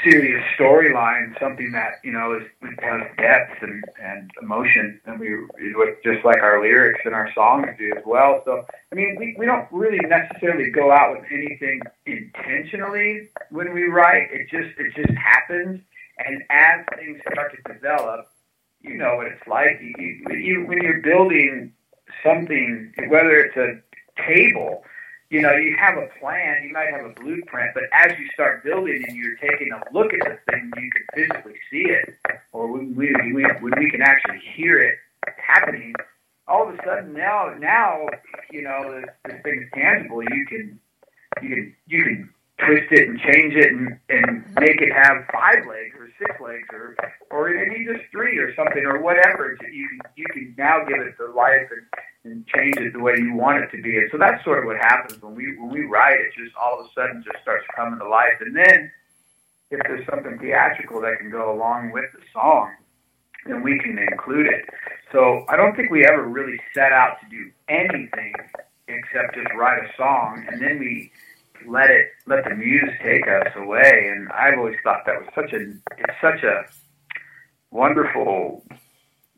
[0.03, 2.46] serious storyline, something that you know is
[2.80, 5.28] has depth and, and emotion, and we
[6.05, 8.42] just like our lyrics and our songs do as well.
[8.44, 13.84] So I mean, we we don't really necessarily go out with anything intentionally when we
[13.84, 14.28] write.
[14.32, 15.80] It just it just happens,
[16.18, 18.28] and as things start to develop,
[18.80, 19.80] you know what it's like.
[19.80, 21.72] You, you, when you're building
[22.24, 23.80] something, whether it's a
[24.26, 24.84] table
[25.33, 28.62] you know, you have a plan, you might have a blueprint, but as you start
[28.62, 32.14] building and you're taking a look at the thing, you can physically see it,
[32.53, 34.99] or when we, we, when we can actually hear it
[35.39, 35.95] happening,
[36.47, 38.07] all of a sudden now, now,
[38.51, 40.22] you know, this, this thing is tangible.
[40.22, 40.80] You can,
[41.41, 44.61] you can, you can twist it and change it and, and mm-hmm.
[44.61, 46.95] make it have five legs or six legs or,
[47.30, 49.57] or maybe just three or something or whatever.
[49.72, 51.87] You can, you can now give it the life and,
[52.25, 53.97] and change it the way you want it to be.
[53.97, 56.20] And so that's sort of what happens when we when we write.
[56.20, 58.39] It just all of a sudden just starts coming to life.
[58.41, 58.91] And then
[59.70, 62.75] if there's something theatrical that can go along with the song,
[63.47, 64.66] then we can include it.
[65.11, 68.35] So I don't think we ever really set out to do anything
[68.89, 71.11] except just write a song, and then we
[71.66, 74.11] let it let the muse take us away.
[74.12, 76.64] And I've always thought that was such a it's such a
[77.70, 78.64] wonderful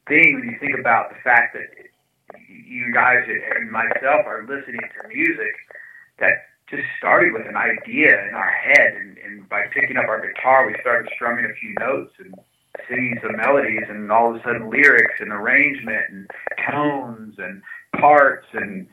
[0.09, 1.71] thing when you think about the fact that
[2.67, 3.25] you guys
[3.57, 5.55] and myself are listening to music
[6.19, 6.33] that
[6.71, 10.67] just started with an idea in our head, and, and by picking up our guitar,
[10.67, 12.35] we started strumming a few notes and
[12.89, 16.31] singing some melodies, and all of a sudden lyrics and arrangement and
[16.71, 17.63] tones and
[18.01, 18.89] parts and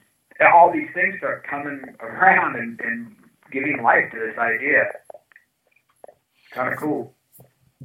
[0.53, 3.15] all these things start coming around and, and
[3.51, 4.85] giving life to this idea.
[6.51, 7.15] Kind of cool.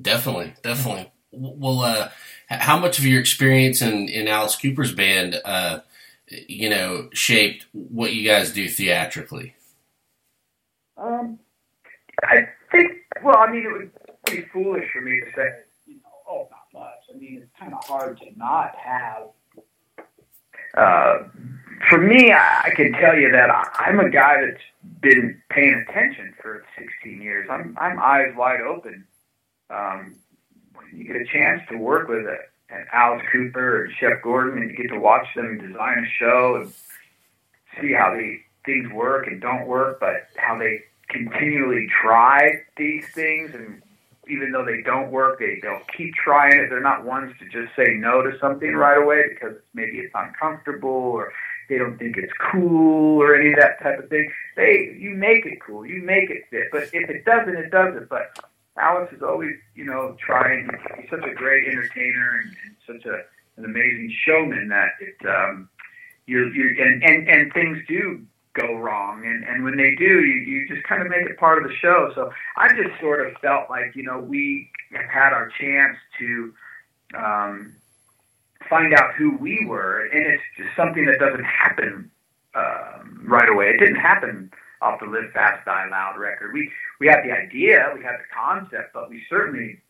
[0.00, 1.10] Definitely, definitely.
[1.36, 2.08] Well, uh,
[2.48, 5.80] how much of your experience in, in Alice Cooper's band, uh,
[6.28, 9.54] you know, shaped what you guys do theatrically?
[10.96, 11.38] Um,
[12.24, 12.92] I think.
[13.22, 13.90] Well, I mean, it would
[14.26, 15.48] be foolish for me to say,
[15.86, 17.14] you know, oh, not much.
[17.14, 19.28] I mean, it's kind of hard to not have.
[20.76, 21.28] Uh,
[21.88, 24.62] for me, I, I can tell you that I, I'm a guy that's
[25.00, 27.48] been paying attention for 16 years.
[27.50, 29.04] I'm I'm eyes wide open.
[29.70, 30.16] Um,
[30.92, 32.38] you get a chance to work with a,
[32.70, 36.56] an Alice Cooper and Shep Gordon, and you get to watch them design a show
[36.60, 36.72] and
[37.80, 43.54] see how the things work and don't work, but how they continually try these things,
[43.54, 43.82] and
[44.28, 46.68] even though they don't work, they they'll keep trying it.
[46.68, 50.90] They're not ones to just say no to something right away because maybe it's uncomfortable
[50.90, 51.32] or
[51.68, 54.30] they don't think it's cool or any of that type of thing.
[54.56, 56.68] They you make it cool, you make it fit.
[56.72, 58.08] But if it doesn't, it doesn't.
[58.08, 58.38] But
[58.78, 60.68] Alice is always, you know, trying.
[61.00, 63.22] He's such a great entertainer and, and such a
[63.56, 65.68] an amazing showman that it um,
[66.26, 68.22] you're you're and, and and things do
[68.54, 69.24] go wrong.
[69.24, 71.74] And and when they do you you just kind of make it part of the
[71.76, 72.12] show.
[72.14, 76.54] So i just sort of felt like you know we have had our chance to
[77.16, 77.74] um
[78.68, 80.06] find out who we were.
[80.06, 82.10] And it's just something that doesn't happen
[82.54, 83.70] um right away.
[83.70, 84.50] It didn't happen
[84.80, 86.52] off the live fast die loud record.
[86.52, 86.70] We
[87.00, 89.80] we had the idea we had the concept but we certainly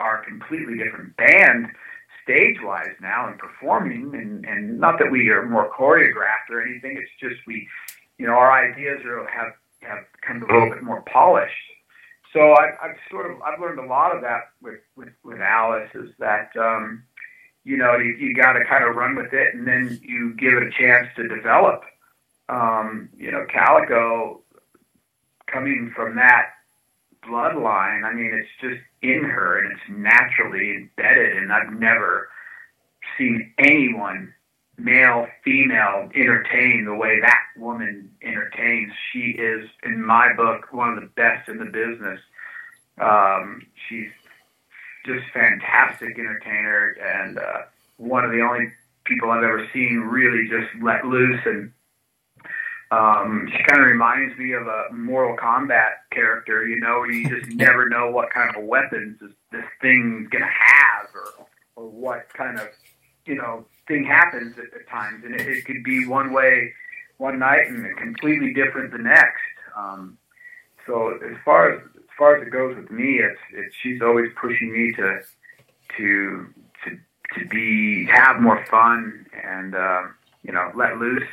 [0.00, 1.68] are a completely different band
[2.22, 6.96] stage wise now and performing and, and not that we are more choreographed or anything
[6.98, 7.66] it's just we
[8.18, 9.52] you know our ideas are have
[9.86, 11.54] have come a little bit more polished.
[12.32, 15.90] So I, I've sort of I've learned a lot of that with with, with Alice
[15.94, 17.04] is that um,
[17.64, 20.54] you know you, you got to kind of run with it and then you give
[20.54, 21.82] it a chance to develop
[22.48, 24.40] um, you know Calico
[25.46, 26.50] coming from that
[27.24, 32.28] bloodline I mean it's just in her and it's naturally embedded and I've never
[33.18, 34.32] seen anyone
[34.78, 38.92] male female entertain the way that woman entertains.
[39.12, 42.20] She is in my book one of the best in the business.
[43.00, 44.10] Um, she's
[45.06, 47.62] just fantastic entertainer and uh,
[47.96, 48.72] one of the only
[49.04, 51.72] people I've ever seen really just let loose and
[52.90, 57.50] um, she kind of reminds me of a Mortal Kombat character, you know, you just
[57.56, 62.58] never know what kind of weapons this, this thing's gonna have, or or what kind
[62.58, 62.68] of
[63.24, 66.72] you know thing happens at, at times, and it, it could be one way
[67.18, 69.42] one night and completely different the next.
[69.76, 70.18] Um,
[70.86, 74.30] so as far as as far as it goes with me, it's it's she's always
[74.40, 75.20] pushing me to
[75.96, 76.46] to
[76.84, 76.98] to
[77.34, 80.02] to be have more fun and uh,
[80.44, 81.28] you know let loose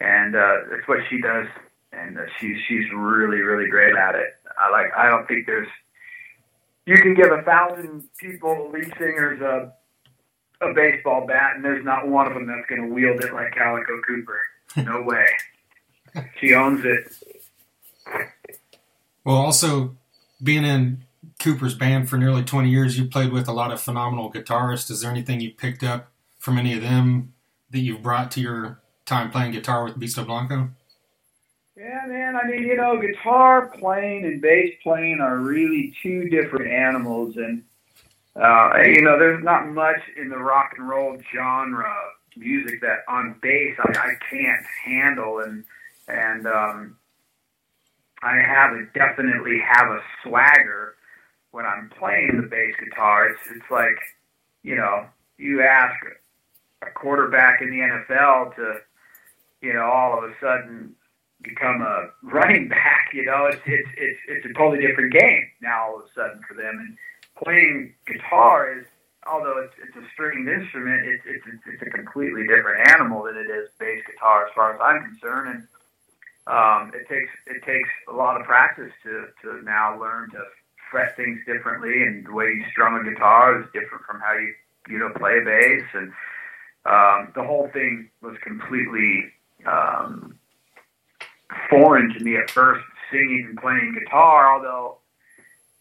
[0.00, 1.46] and uh, that's what she does,
[1.92, 4.34] and uh, she's she's really really great at it.
[4.58, 4.86] I like.
[4.96, 5.68] I don't think there's.
[6.86, 9.72] You can give a thousand people lead singers a
[10.60, 13.54] a baseball bat, and there's not one of them that's going to wield it like
[13.54, 14.40] Calico Cooper.
[14.76, 15.26] No way.
[16.40, 17.12] she owns it.
[19.24, 19.96] Well, also
[20.42, 21.04] being in
[21.40, 24.90] Cooper's band for nearly 20 years, you played with a lot of phenomenal guitarists.
[24.90, 27.34] Is there anything you picked up from any of them
[27.70, 30.68] that you've brought to your time playing guitar with Beasto Blanco?
[31.76, 32.36] Yeah, man.
[32.36, 37.62] I mean, you know, guitar playing and bass playing are really two different animals, and
[38.34, 41.94] uh, you know, there's not much in the rock and roll genre
[42.36, 45.64] music that on bass I, I can't handle, and
[46.08, 46.96] and um,
[48.22, 50.94] I have a, definitely have a swagger
[51.50, 53.28] when I'm playing the bass guitar.
[53.28, 53.98] It's it's like,
[54.62, 55.06] you know,
[55.38, 55.94] you ask
[56.82, 58.80] a quarterback in the NFL to
[59.66, 60.94] you know, all of a sudden
[61.42, 63.10] become a running back.
[63.12, 66.40] You know, it's it's it's it's a totally different game now all of a sudden
[66.46, 66.78] for them.
[66.78, 66.96] And
[67.42, 68.86] playing guitar is,
[69.26, 73.50] although it's it's a stringed instrument, it's it's it's a completely different animal than it
[73.50, 75.48] is bass guitar as far as I'm concerned.
[75.50, 75.62] And
[76.46, 80.42] um, it takes it takes a lot of practice to to now learn to
[80.92, 84.54] fret things differently, and the way you strum a guitar is different from how you
[84.88, 86.12] you know play bass and.
[86.86, 89.32] Um, the whole thing was completely
[89.66, 90.38] um,
[91.70, 94.54] foreign to me at first, singing and playing guitar.
[94.54, 94.98] Although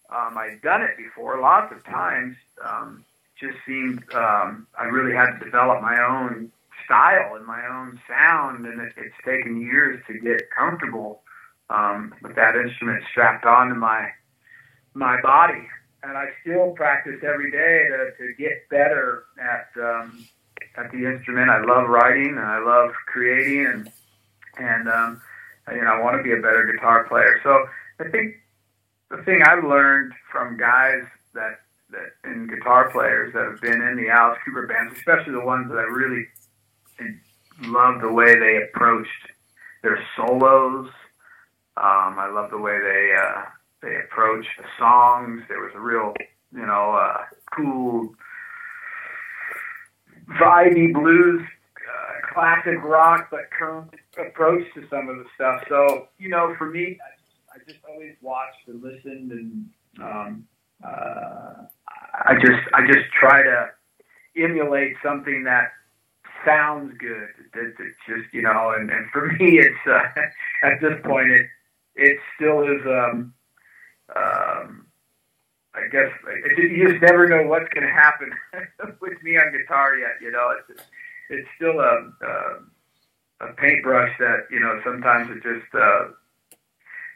[0.10, 3.04] um, I'd done it before lots of times, um,
[3.40, 6.52] just seemed um, I really had to develop my own
[6.86, 11.22] style and my own sound, and it, it's taken years to get comfortable
[11.70, 14.10] um, with that instrument strapped onto my
[14.94, 15.68] my body.
[16.04, 20.26] And I still practice every day to, to get better at um,
[20.78, 21.50] at the instrument.
[21.50, 23.92] I love writing and I love creating and
[24.58, 25.22] and um,
[25.72, 27.40] you know I want to be a better guitar player.
[27.44, 27.66] So
[28.00, 28.36] I think
[29.10, 31.04] the thing I've learned from guys
[31.34, 31.60] that
[31.92, 35.70] that and guitar players that have been in the Alice Cooper bands, especially the ones
[35.70, 36.26] that I really
[37.64, 39.10] love the way they approached
[39.84, 40.90] their solos.
[41.78, 43.44] Um, I love the way they uh,
[43.82, 45.44] they approached the songs.
[45.48, 46.14] There was a real,
[46.54, 47.24] you know, uh,
[47.56, 48.16] cool
[50.30, 55.64] vibey blues, uh, classic rock, but current approach to some of the stuff.
[55.70, 59.70] So, you know, for me, I, I just always watched and listened, and
[60.02, 60.48] um,
[60.84, 61.66] uh,
[62.26, 63.70] I just I just try to
[64.38, 65.72] emulate something that
[66.46, 67.30] sounds good.
[67.54, 70.22] That, that just you know, and, and for me, it's uh,
[70.64, 71.48] at this point it
[71.96, 72.82] it still is.
[72.86, 73.34] Um,
[74.16, 74.85] um,
[75.76, 76.10] I guess
[76.58, 78.32] you just never know what's going to happen
[79.02, 80.22] with me on guitar yet.
[80.22, 80.82] You know, it's
[81.30, 86.08] it's still a, a a paintbrush that you know sometimes it just uh,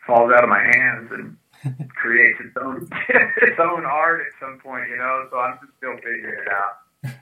[0.06, 1.38] falls out of my hands and
[1.90, 4.90] creates its own its own art at some point.
[4.90, 7.14] You know, so I'm just still figuring it out.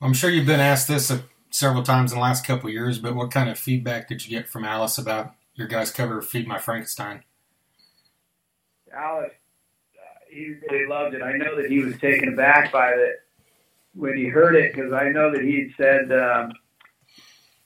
[0.00, 1.10] I'm sure you've been asked this
[1.50, 4.36] several times in the last couple of years, but what kind of feedback did you
[4.36, 7.24] get from Alice about your guys' cover of "Feed My Frankenstein"?
[8.92, 9.32] Alice,
[10.34, 11.22] he really loved it.
[11.22, 13.22] I know that he was taken aback by it
[13.94, 16.52] when he heard it because I know that he'd said um,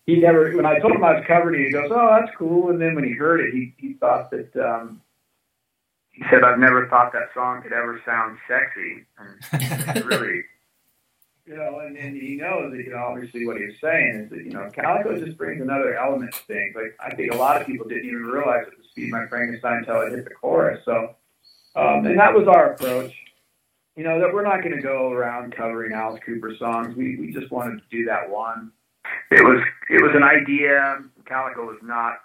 [0.06, 0.54] he never.
[0.54, 2.94] When I told him I was covering it, he goes, "Oh, that's cool." And then
[2.94, 4.54] when he heard it, he he thought that.
[4.56, 5.00] Um,
[6.12, 10.42] he said, "I've never thought that song could ever sound sexy." And really,
[11.46, 14.30] you know, and, and he knows that you know obviously what he was saying is
[14.30, 16.74] that you know Calico just brings another element to things.
[16.74, 19.78] Like I think a lot of people didn't even realize it was "Feed My Frankenstein"
[19.78, 20.80] until it hit the chorus.
[20.84, 21.14] So,
[21.78, 23.12] um, and that was our approach.
[23.96, 26.96] You know that we're not going to go around covering Alice Cooper songs.
[26.96, 28.72] We we just wanted to do that one.
[29.30, 31.02] It was it was an idea.
[31.26, 32.18] Calico was not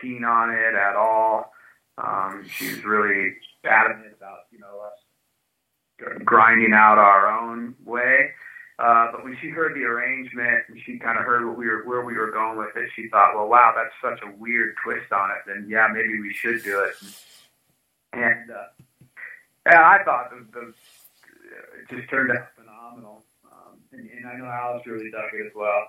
[0.00, 1.52] keen on it at all.
[1.96, 3.34] Um, she was really
[3.64, 8.30] adamant about you know us grinding out our own way.
[8.78, 11.84] Uh, but when she heard the arrangement and she kind of heard what we were
[11.84, 15.12] where we were going with it, she thought, well, wow, that's such a weird twist
[15.12, 15.36] on it.
[15.46, 16.94] Then yeah, maybe we should do it.
[18.12, 18.83] And uh,
[19.66, 20.74] yeah, I thought the, the
[21.80, 23.24] it just turned out phenomenal.
[23.44, 25.84] Um, and, and I know Alice really dug it as well.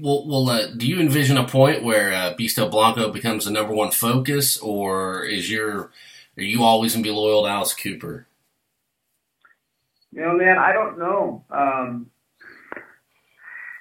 [0.00, 3.74] Well, well uh, do you envision a point where uh, Beasto Blanco becomes the number
[3.74, 5.92] one focus, or is your
[6.36, 8.26] are you always gonna be loyal to Alice Cooper?
[10.12, 11.44] You know, man, I don't know.
[11.50, 12.10] Um,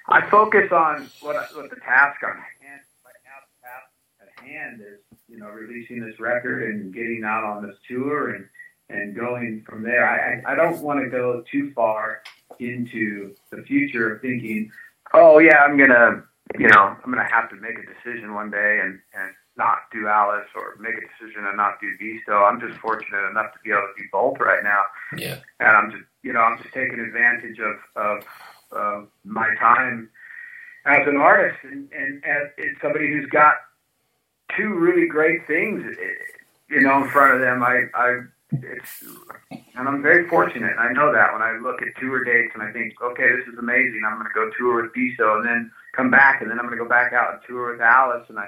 [0.08, 3.40] I focus on what what the task on hand right now.
[3.48, 3.90] The task
[4.22, 8.46] at hand is you know releasing this record and getting out on this tour and
[8.90, 10.08] and going from there.
[10.08, 12.22] I I, don't want to go too far
[12.60, 14.72] into the future of thinking
[15.14, 16.24] oh yeah, I'm gonna,
[16.58, 20.08] you know, I'm gonna have to make a decision one day and and not do
[20.08, 22.50] Alice or make a decision and not do Beasto.
[22.50, 24.82] I'm just fortunate enough to be able to do both right now.
[25.16, 25.38] Yeah.
[25.60, 28.24] And I'm just, you know, I'm just taking advantage of of,
[28.72, 30.10] of my time
[30.86, 33.56] as an artist and and as, as somebody who's got
[34.58, 35.84] two really great things,
[36.70, 37.64] you know, in front of them.
[37.64, 38.20] I I
[38.52, 39.04] it's
[39.76, 40.76] and I'm very fortunate.
[40.78, 43.58] I know that when I look at tour dates and I think, okay, this is
[43.58, 44.02] amazing.
[44.06, 46.78] I'm going to go tour with Beasto and then come back and then I'm going
[46.78, 48.48] to go back out and tour with Alice and I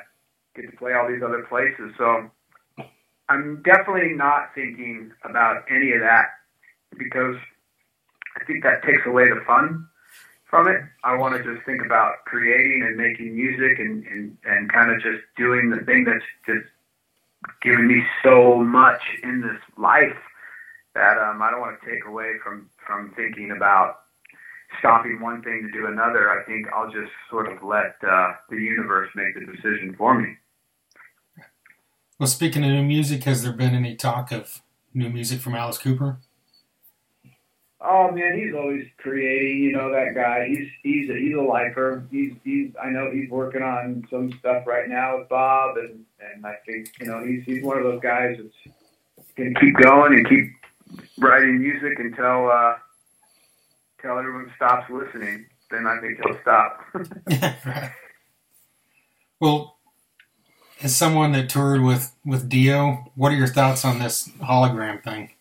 [0.56, 1.92] get to play all these other places.
[1.98, 2.30] So
[3.30, 6.26] I'm definitely not thinking about any of that
[6.98, 7.36] because
[8.40, 9.88] I think that takes away the fun
[10.50, 10.82] from it.
[11.04, 15.02] I want to just think about creating and making music and, and, and kind of
[15.02, 16.68] just doing the thing that's just
[17.62, 20.18] given me so much in this life
[20.94, 24.00] that um, I don't want to take away from from thinking about
[24.80, 26.32] stopping one thing to do another.
[26.32, 30.38] I think I'll just sort of let uh, the universe make the decision for me.
[32.18, 34.62] Well, speaking of new music, has there been any talk of
[34.94, 36.20] new music from Alice Cooper?
[37.82, 39.64] Oh man, he's always creating.
[39.64, 40.48] You know that guy.
[40.48, 42.06] He's he's a, he's a lifer.
[42.10, 42.72] He's he's.
[42.82, 46.92] I know he's working on some stuff right now with Bob, and and I think
[47.00, 48.76] you know he's he's one of those guys that's
[49.38, 50.52] gonna keep going and keep
[51.20, 52.76] writing music until uh,
[53.98, 55.46] until everyone stops listening.
[55.70, 57.92] Then I think he'll stop.
[59.40, 59.78] Well,
[60.82, 65.32] as someone that toured with with Dio, what are your thoughts on this hologram thing?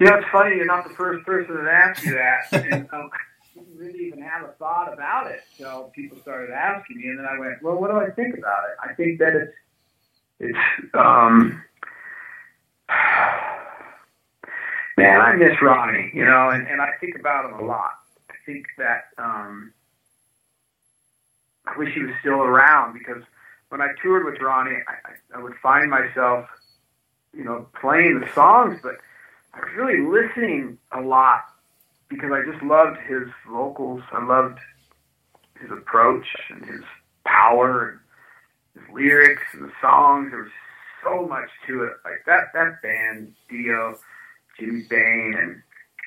[0.00, 0.56] Know, it's funny.
[0.56, 2.52] You're not the first person that asked you that.
[2.52, 3.10] and, um,
[3.56, 7.26] I didn't even have a thought about it until people started asking me, and then
[7.26, 9.54] I went, "Well, what do I think about it?" I think that it's
[10.40, 11.62] it's um,
[14.96, 17.94] man, I miss Ronnie, you know, and, and I think about him a lot.
[18.30, 19.72] I think that um,
[21.66, 23.22] I wish he was still around because
[23.68, 26.46] when I toured with Ronnie, I, I would find myself,
[27.32, 28.96] you know, playing the songs, but
[29.54, 31.40] I was really listening a lot
[32.08, 34.02] because I just loved his vocals.
[34.12, 34.58] I loved
[35.60, 36.82] his approach and his
[37.24, 38.00] power
[38.74, 40.30] and his lyrics and the songs.
[40.30, 40.52] There was
[41.04, 41.92] so much to it.
[42.04, 43.98] Like that that band, Dio,
[44.58, 45.62] Jimmy Bain, and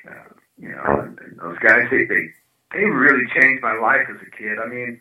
[0.08, 1.88] uh, you know, and, and those guys.
[1.90, 2.28] They they
[2.72, 4.58] they really changed my life as a kid.
[4.58, 5.00] I mean,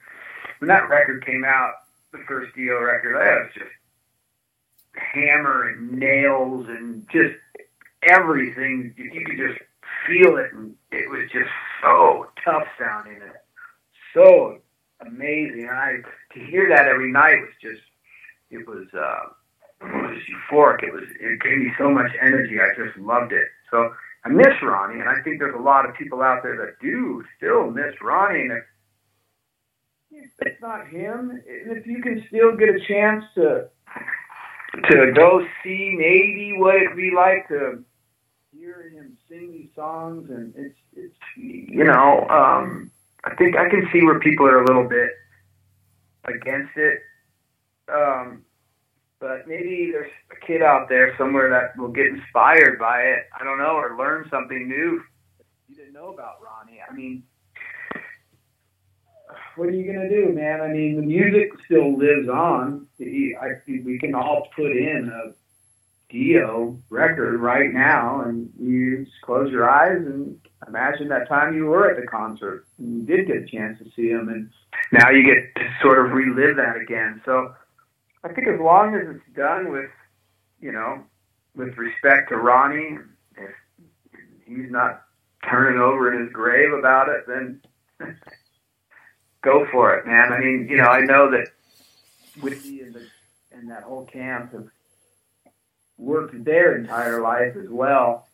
[0.60, 1.74] when that record came out,
[2.12, 3.72] the first Dio record, that was just
[4.96, 7.36] hammer and nails and just
[8.04, 8.94] everything.
[8.98, 9.60] You could just
[10.08, 11.50] feel it, and it was just
[11.82, 13.32] so tough sounding and
[14.14, 14.58] so
[15.02, 15.68] amazing.
[15.70, 15.98] And I
[16.34, 17.82] to hear that every night was just
[18.50, 19.30] it was uh,
[19.82, 20.84] it was euphoric.
[20.84, 22.58] It was it gave me so much energy.
[22.60, 23.48] I just loved it.
[23.70, 23.94] So
[24.26, 27.24] I miss Ronnie, and I think there's a lot of people out there that do
[27.38, 28.42] still miss Ronnie.
[28.42, 28.52] And
[30.12, 31.42] if it's not him.
[31.46, 33.70] If you can still get a chance to
[34.90, 37.84] to go see maybe what it'd be like to
[38.62, 42.92] hear him sing these songs, and it's it's you know, um,
[43.24, 45.10] I think I can see where people are a little bit
[46.26, 47.00] against it.
[47.92, 48.44] Um,
[49.20, 53.24] but maybe there's a kid out there somewhere that will get inspired by it.
[53.40, 55.02] I don't know, or learn something new
[55.72, 56.80] you didn't know about Ronnie.
[56.82, 57.24] I mean,
[59.56, 60.60] what are you gonna do, man?
[60.60, 62.88] I mean, the music still lives on.
[63.00, 65.32] I we can all put in a
[66.12, 70.38] Dio record right now, and you just close your eyes and
[70.68, 73.86] imagine that time you were at the concert and you did get a chance to
[73.96, 74.50] see him, and
[74.92, 77.22] now you get to sort of relive that again.
[77.26, 77.54] So
[78.24, 79.90] I think as long as it's done with,
[80.60, 81.04] you know,
[81.56, 82.98] with respect to Ronnie,
[83.38, 83.52] if
[84.46, 85.04] he's not
[85.50, 87.62] turning over in his grave about it, then
[89.42, 90.32] go for it, man.
[90.32, 91.48] I mean, you know, I know that
[92.42, 93.08] Wendy and, the,
[93.52, 94.68] and that whole camp have
[96.02, 98.28] worked their entire life as well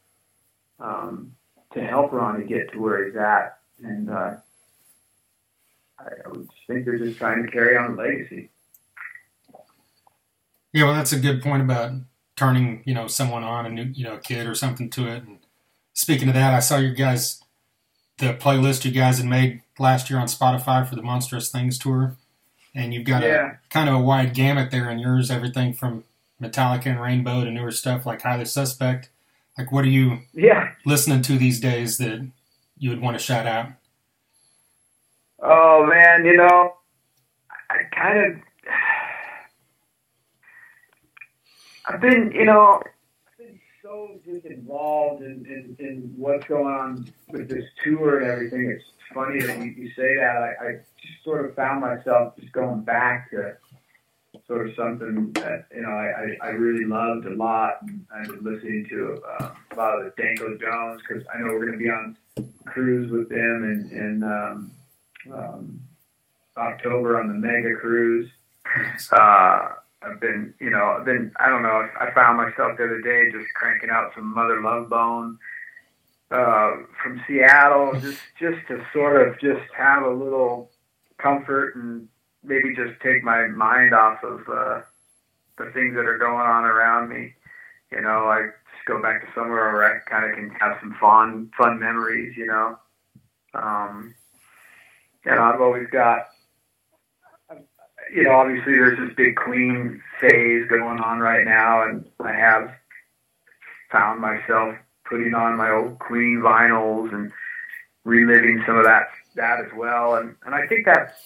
[0.79, 1.33] um,
[1.73, 4.35] to help Ronnie get to where he's at, and uh,
[5.99, 8.49] I, I would think they're just trying to carry on the legacy.
[10.73, 11.91] Yeah, well, that's a good point about
[12.35, 15.23] turning, you know, someone on a new, you know, a kid or something to it.
[15.23, 15.39] And
[15.93, 17.41] speaking of that, I saw your guys,
[18.19, 22.15] the playlist you guys had made last year on Spotify for the Monstrous Things tour,
[22.75, 23.53] and you've got Yeah.
[23.53, 26.03] a kind of a wide gamut there in yours, everything from
[26.41, 29.09] Metallica and Rainbow to newer stuff like Highly Suspect.
[29.57, 30.71] Like, what are you Yeah.
[30.85, 32.27] listening to these days that
[32.77, 33.69] you would want to shout out?
[35.39, 36.73] Oh man, you know,
[37.69, 38.39] I kind of,
[41.85, 42.81] I've been, you know,
[43.27, 48.27] I've been so just involved in, in, in what's going on with this tour and
[48.29, 48.69] everything.
[48.69, 48.83] It's
[49.13, 50.35] funny that you, you say that.
[50.37, 50.71] I, I
[51.01, 53.55] just sort of found myself just going back to
[54.45, 57.81] sort of something that you know I, I, I really loved a lot.
[57.81, 61.47] And I've been listening to uh, a lot of the Danko Jones because I know
[61.53, 62.17] we're going to be on
[62.65, 64.23] cruise with them and and.
[64.23, 64.71] Um,
[65.33, 65.81] um,
[66.57, 68.29] October on the mega cruise.
[69.11, 69.69] Uh,
[70.01, 73.31] I've been, you know, I've been, I don't know, I found myself the other day
[73.31, 75.37] just cranking out some Mother Love Bone
[76.31, 76.71] uh,
[77.01, 80.69] from Seattle, just just to sort of just have a little
[81.17, 82.07] comfort and
[82.47, 84.81] maybe just take my mind off of uh,
[85.57, 87.33] the things that are going on around me.
[87.91, 90.95] You know, I just go back to somewhere where I kind of can have some
[90.99, 92.35] fun, fun memories.
[92.37, 92.79] You know.
[93.53, 94.13] Um,
[95.25, 96.27] and I've always got,
[98.13, 102.71] you know, obviously there's this big Queen phase going on right now, and I have
[103.91, 104.75] found myself
[105.05, 107.31] putting on my old Queen vinyls and
[108.03, 111.17] reliving some of that that as well, and and I think that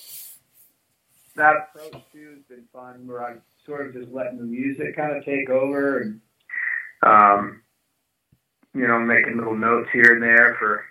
[1.35, 5.15] that approach too has been fun, where I'm sort of just letting the music kind
[5.15, 6.21] of take over and,
[7.03, 7.61] um,
[8.73, 10.85] you know, making little notes here and there for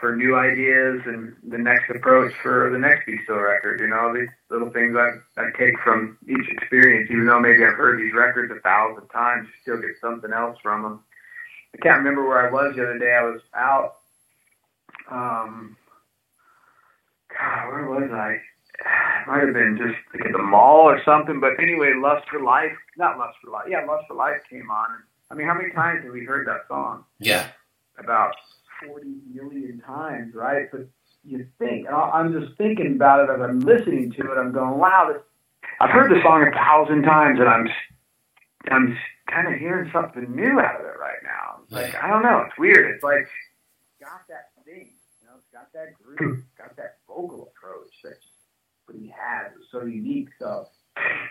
[0.00, 3.80] for new ideas and the next approach for the next Beasto record.
[3.80, 7.74] You know, these little things I I take from each experience, even though maybe I've
[7.74, 11.00] heard these records a thousand times, you still get something else from them.
[11.74, 13.14] I can't remember where I was the other day.
[13.14, 13.94] I was out.
[15.10, 15.76] Um,
[17.28, 18.40] God, where was I?
[19.26, 21.40] Might have been just like at the mall or something.
[21.40, 23.66] But anyway, Lust for Life, not Lust for Life.
[23.68, 24.88] Yeah, Lust for Life came on.
[25.30, 27.04] I mean, how many times have we heard that song?
[27.18, 27.48] Yeah.
[27.98, 28.34] About
[28.86, 30.70] 40 million times, right?
[30.70, 30.86] But
[31.24, 34.38] you think, and I- I'm just thinking about it as I'm listening to it.
[34.38, 35.22] I'm going, wow, this,
[35.80, 37.68] I've heard the song a thousand times, and I'm,
[38.70, 38.96] I'm
[39.28, 41.60] kind of hearing something new out of it right now.
[41.70, 42.94] Like I don't know, it's weird.
[42.94, 43.26] It's like
[44.00, 47.85] got that thing, you know, it's got that groove, got that vocal approach
[48.86, 50.28] what he has is so unique.
[50.38, 50.66] So,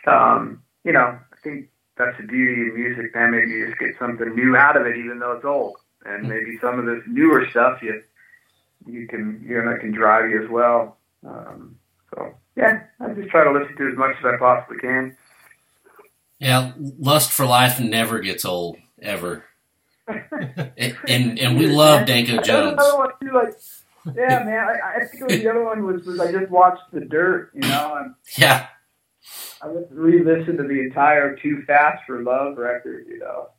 [0.08, 3.16] um, you know, I think that's the beauty of music.
[3.16, 6.28] Man, maybe you just get something new out of it, even though it's old and
[6.30, 8.02] maybe some of this newer stuff you
[8.86, 10.98] you can you know can drive you as well.
[11.26, 11.78] Um,
[12.14, 15.18] so yeah, I just try to listen to as much as I possibly can.
[16.40, 19.46] Yeah, Lust for Life never gets old ever.
[20.08, 22.74] and, and we love Danko Jones.
[22.74, 23.54] Another one too, like
[24.16, 24.66] yeah, man.
[24.68, 27.52] I, I think it was the other one was, was I just watched The Dirt.
[27.56, 28.68] You know, and Yeah,
[29.62, 33.06] I just re-listened to the entire Too Fast for Love record.
[33.08, 33.50] You know,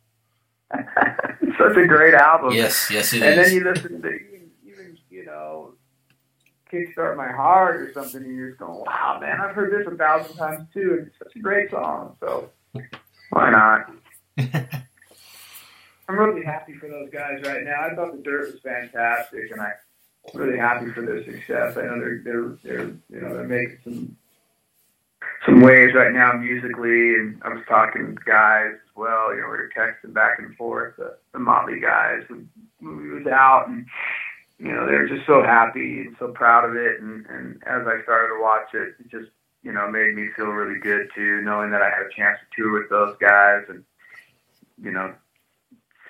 [1.58, 2.52] such a great album.
[2.52, 5.74] yes, yes it and then you listen to even, even you know
[6.72, 9.96] kickstart my heart or something and you're just going wow man i've heard this a
[9.96, 12.50] thousand times too and it's such a great song so
[13.30, 13.92] why not
[16.08, 19.60] i'm really happy for those guys right now i thought the dirt was fantastic and
[19.60, 19.70] i
[20.34, 21.76] really happy for their success.
[21.76, 24.16] I know they're they're they're you know they're making some
[25.44, 29.34] some waves right now musically, and I was talking with guys as well.
[29.34, 30.96] You know, we were texting back and forth.
[30.96, 32.48] The, the Motley guys, when
[32.80, 33.86] we was out, and
[34.58, 37.00] you know they were just so happy and so proud of it.
[37.00, 39.30] And, and as I started to watch it, it just
[39.62, 42.62] you know made me feel really good too, knowing that I had a chance to
[42.62, 43.84] tour with those guys and
[44.82, 45.14] you know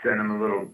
[0.03, 0.69] send them a little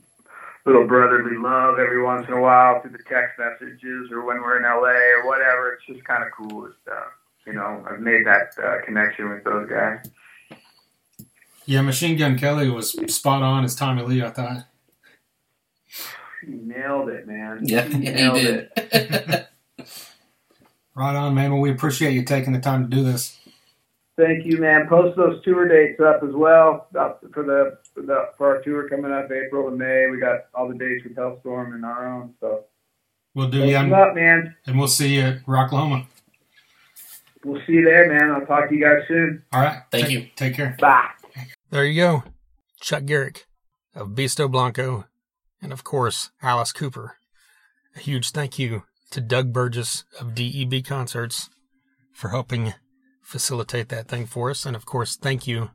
[0.64, 4.58] little brotherly love every once in a while through the text messages or when we're
[4.58, 5.72] in LA or whatever.
[5.74, 6.66] It's just kind of cool.
[6.66, 7.00] It's, uh,
[7.46, 10.08] you know, I've made that uh, connection with those guys.
[11.64, 14.64] Yeah, Machine Gun Kelly was spot on as Tommy Lee, I thought.
[16.46, 17.60] You nailed it, man.
[17.62, 18.70] Yeah, you yeah, nailed he did.
[18.76, 19.48] it.
[20.94, 21.52] Right on, man.
[21.52, 23.38] Well, we appreciate you taking the time to do this.
[24.18, 24.86] Thank you, man.
[24.88, 26.86] Post those tour dates up as well
[27.32, 30.06] for the for, the, for our tour coming up April and May.
[30.10, 32.34] We got all the dates with Halestorm and our own.
[32.40, 32.64] So
[33.34, 33.82] We'll do, post yeah.
[33.82, 34.54] And up, man.
[34.66, 36.06] and we'll see you at Rocklahoma.
[37.44, 38.30] We'll see you there, man.
[38.30, 39.42] I'll talk to you guys soon.
[39.52, 39.82] All right.
[39.90, 40.28] Thank Take- you.
[40.36, 40.76] Take care.
[40.78, 41.08] Bye.
[41.70, 42.24] There you go.
[42.80, 43.46] Chuck Garric
[43.94, 45.06] of Beasto Blanco,
[45.62, 47.16] and of course, Alice Cooper.
[47.96, 51.48] A huge thank you to Doug Burgess of DEB Concerts
[52.12, 52.74] for helping
[53.22, 54.64] facilitate that thing for us.
[54.66, 55.70] And of course, thank you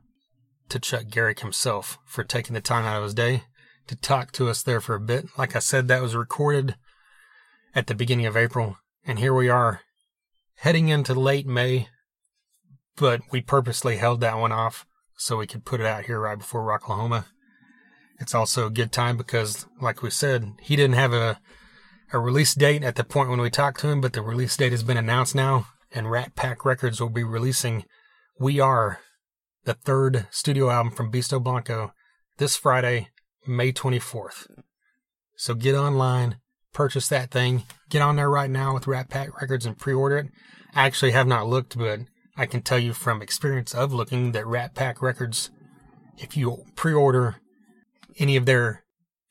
[0.70, 3.44] to Chuck Garric himself for taking the time out of his day
[3.86, 5.26] to talk to us there for a bit.
[5.36, 6.76] Like I said, that was recorded
[7.74, 8.76] at the beginning of April.
[9.04, 9.80] And here we are
[10.56, 11.88] heading into late May,
[12.96, 16.38] but we purposely held that one off so we could put it out here right
[16.38, 17.26] before Rocklahoma.
[18.20, 21.40] It's also a good time because, like we said, he didn't have a
[22.12, 24.72] a release date at the point when we talked to him, but the release date
[24.72, 27.84] has been announced now, and Rat Pack Records will be releasing
[28.38, 29.00] "We Are,"
[29.68, 31.92] the third studio album from Beasto Blanco,
[32.38, 33.08] this Friday,
[33.46, 34.46] May 24th.
[35.36, 36.38] So get online,
[36.72, 40.26] purchase that thing, get on there right now with Rat Pack Records and pre-order it.
[40.74, 42.00] I actually have not looked, but
[42.34, 45.50] I can tell you from experience of looking that Rat Pack Records,
[46.16, 47.36] if you pre-order
[48.18, 48.84] any of their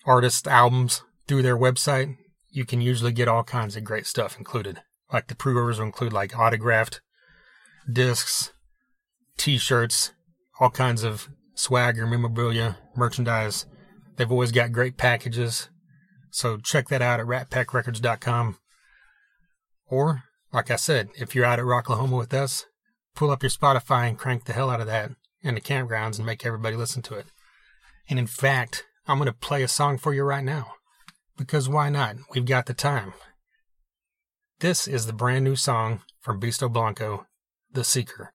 [0.05, 2.15] artist albums through their website,
[2.51, 4.81] you can usually get all kinds of great stuff included.
[5.11, 7.01] Like the pre-orders will include like autographed
[7.91, 8.51] discs,
[9.35, 10.11] t-shirts,
[10.59, 13.65] all kinds of swagger, memorabilia, merchandise.
[14.15, 15.69] They've always got great packages.
[16.31, 18.57] So check that out at ratpackrecords.com.
[19.89, 22.65] Or, like I said, if you're out at Rocklahoma with us,
[23.15, 26.25] pull up your Spotify and crank the hell out of that in the campgrounds and
[26.25, 27.27] make everybody listen to it.
[28.09, 30.73] And in fact, I'm going to play a song for you right now.
[31.37, 32.15] Because why not?
[32.33, 33.13] We've got the time.
[34.59, 37.27] This is the brand new song from Beasto Blanco,
[37.71, 38.33] The Seeker.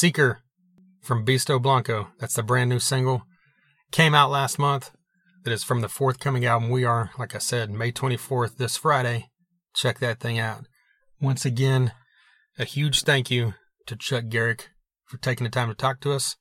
[0.00, 0.38] Seeker
[1.02, 2.08] from Beasto Blanco.
[2.18, 3.24] That's the brand new single.
[3.92, 4.92] Came out last month.
[5.44, 9.28] That is from the forthcoming album We Are, like I said, May 24th, this Friday.
[9.74, 10.64] Check that thing out.
[11.20, 11.92] Once again,
[12.58, 13.52] a huge thank you
[13.84, 14.70] to Chuck Garric
[15.04, 16.34] for taking the time to talk to us.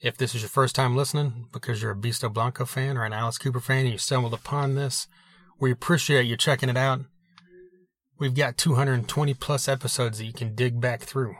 [0.00, 3.12] If this is your first time listening, because you're a Beasto Blanco fan or an
[3.12, 5.08] Alice Cooper fan and you stumbled upon this,
[5.60, 7.00] we appreciate you checking it out.
[8.18, 11.36] We've got 220 plus episodes that you can dig back through.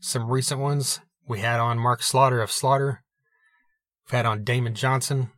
[0.00, 3.02] Some recent ones we had on Mark Slaughter of Slaughter.
[4.06, 5.32] We've had on Damon Johnson,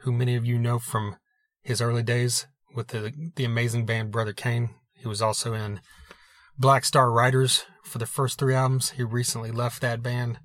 [0.00, 1.16] who many of you know from
[1.62, 4.70] his early days with the the amazing band Brother Kane.
[4.94, 5.80] He was also in
[6.58, 8.90] Black Star Riders for the first three albums.
[8.90, 10.38] He recently left that band.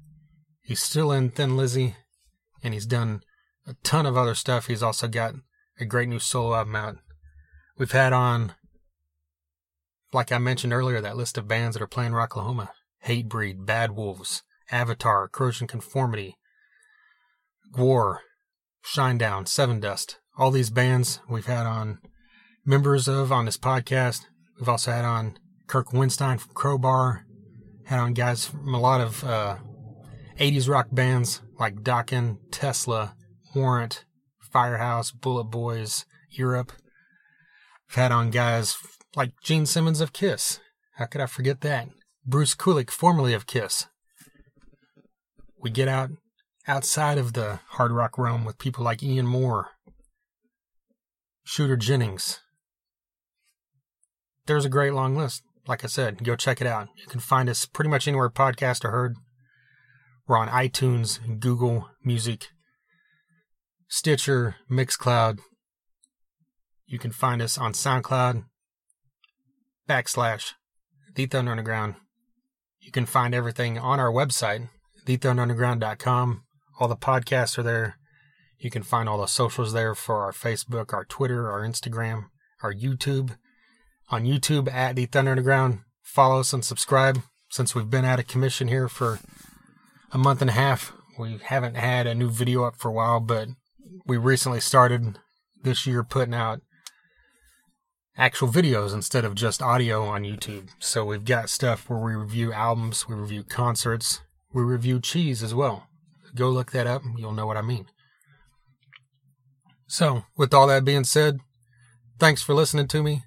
[0.62, 1.96] He's still in Thin Lizzy,
[2.64, 3.22] and he's done
[3.66, 4.68] a ton of other stuff.
[4.68, 5.36] He's also got
[5.80, 6.98] a great new solo album out.
[7.78, 8.54] We've had on,
[10.12, 12.70] like I mentioned earlier, that list of bands that are playing Rocklahoma.
[13.06, 16.38] Hatebreed, Bad Wolves, Avatar, Corrosion Conformity,
[17.76, 18.20] Gwar,
[18.86, 20.18] Shinedown, Sevendust.
[20.38, 22.00] All these bands we've had on
[22.66, 24.26] members of on this podcast.
[24.60, 25.38] We've also had on
[25.68, 27.26] Kirk Windstein from Crowbar.
[27.86, 29.58] Had on guys from a lot of uh,
[30.40, 33.16] 80s rock bands like Dokken, Tesla,
[33.54, 34.06] Warrant,
[34.40, 36.72] Firehouse, Bullet Boys, Europe.
[37.90, 38.78] We've had on guys
[39.16, 40.60] like Gene Simmons of Kiss.
[40.96, 41.90] How could I forget that?
[42.26, 43.88] Bruce Kulick, formerly of Kiss.
[45.62, 46.12] We get out
[46.68, 49.72] outside of the hard rock realm with people like Ian Moore,
[51.44, 52.40] Shooter Jennings.
[54.46, 55.44] There's a great long list.
[55.68, 56.88] Like I said, go check it out.
[56.96, 59.16] You can find us pretty much anywhere podcasts are heard.
[60.26, 62.48] We're on iTunes, Google Music,
[63.90, 65.40] Stitcher, Mixcloud.
[66.86, 68.46] You can find us on SoundCloud,
[69.90, 70.54] backslash,
[71.16, 71.96] The Thunder Underground.
[72.84, 74.68] You can find everything on our website,
[75.06, 76.44] thethunderunderground.com.
[76.80, 77.98] All the podcasts are there.
[78.60, 82.26] You can find all the socials there for our Facebook, our Twitter, our Instagram,
[82.62, 83.38] our YouTube.
[84.10, 85.80] On YouTube at The Thunder Underground.
[86.02, 87.22] Follow us and subscribe.
[87.50, 89.20] Since we've been out of commission here for
[90.12, 93.22] a month and a half, we haven't had a new video up for a while,
[93.22, 93.48] but
[94.06, 95.20] we recently started
[95.62, 96.62] this year putting out
[98.18, 100.70] actual videos instead of just audio on YouTube.
[100.80, 104.22] So we've got stuff where we review albums, we review concerts,
[104.54, 105.88] we review cheese as well.
[106.36, 107.86] Go look that up, you'll know what I mean.
[109.88, 111.40] So, with all that being said,
[112.18, 113.24] thanks for listening to me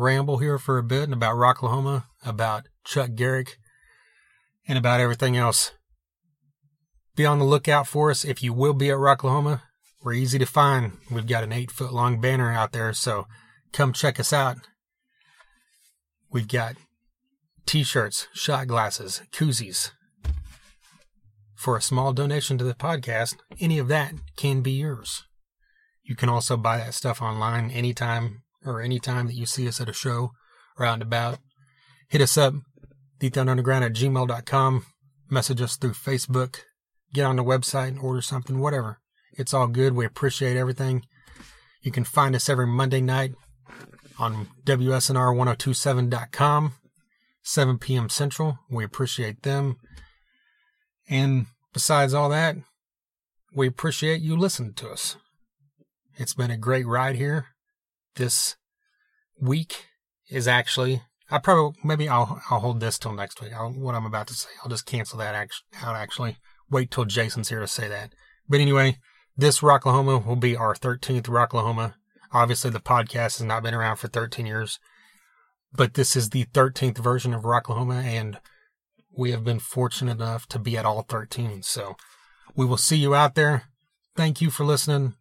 [0.00, 3.58] ramble here for a bit about Rocklahoma, about Chuck Garric,
[4.66, 5.72] and about everything else.
[7.16, 9.62] Be on the lookout for us if you will be at Rocklahoma.
[10.02, 10.92] We're easy to find.
[11.10, 13.26] We've got an eight foot long banner out there, so
[13.72, 14.58] come check us out.
[16.30, 16.76] We've got
[17.66, 19.90] t shirts, shot glasses, koozies.
[21.54, 25.24] For a small donation to the podcast, any of that can be yours.
[26.02, 29.88] You can also buy that stuff online anytime or anytime that you see us at
[29.88, 30.30] a show
[30.78, 31.38] or out and about.
[32.08, 32.54] Hit us up,
[33.20, 34.86] thethunderunderground at gmail.com.
[35.28, 36.60] Message us through Facebook.
[37.12, 38.98] Get on the website, and order something, whatever.
[39.32, 39.94] It's all good.
[39.94, 41.04] We appreciate everything.
[41.82, 43.34] You can find us every Monday night
[44.20, 46.74] on WSNR1027.com,
[47.42, 48.10] 7 p.m.
[48.10, 48.58] Central.
[48.70, 49.78] We appreciate them.
[51.08, 52.56] And besides all that,
[53.54, 55.16] we appreciate you listening to us.
[56.16, 57.46] It's been a great ride here.
[58.16, 58.56] This
[59.40, 59.86] week
[60.28, 61.02] is actually.
[61.30, 63.52] I probably maybe I'll I'll hold this till next week.
[63.54, 65.96] I'll, what I'm about to say, I'll just cancel that out.
[65.96, 66.36] Actually,
[66.68, 68.12] wait till Jason's here to say that.
[68.48, 68.98] But anyway,
[69.36, 71.94] this Rocklahoma will be our 13th Rocklahoma.
[72.32, 74.78] Obviously, the podcast has not been around for 13 years,
[75.72, 78.38] but this is the 13th version of Rocklahoma, and
[79.16, 81.62] we have been fortunate enough to be at all 13.
[81.62, 81.96] So
[82.54, 83.64] we will see you out there.
[84.16, 85.14] Thank you for listening,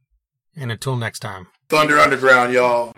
[0.55, 1.47] and until next time.
[1.69, 2.93] Thunder Underground, y'all.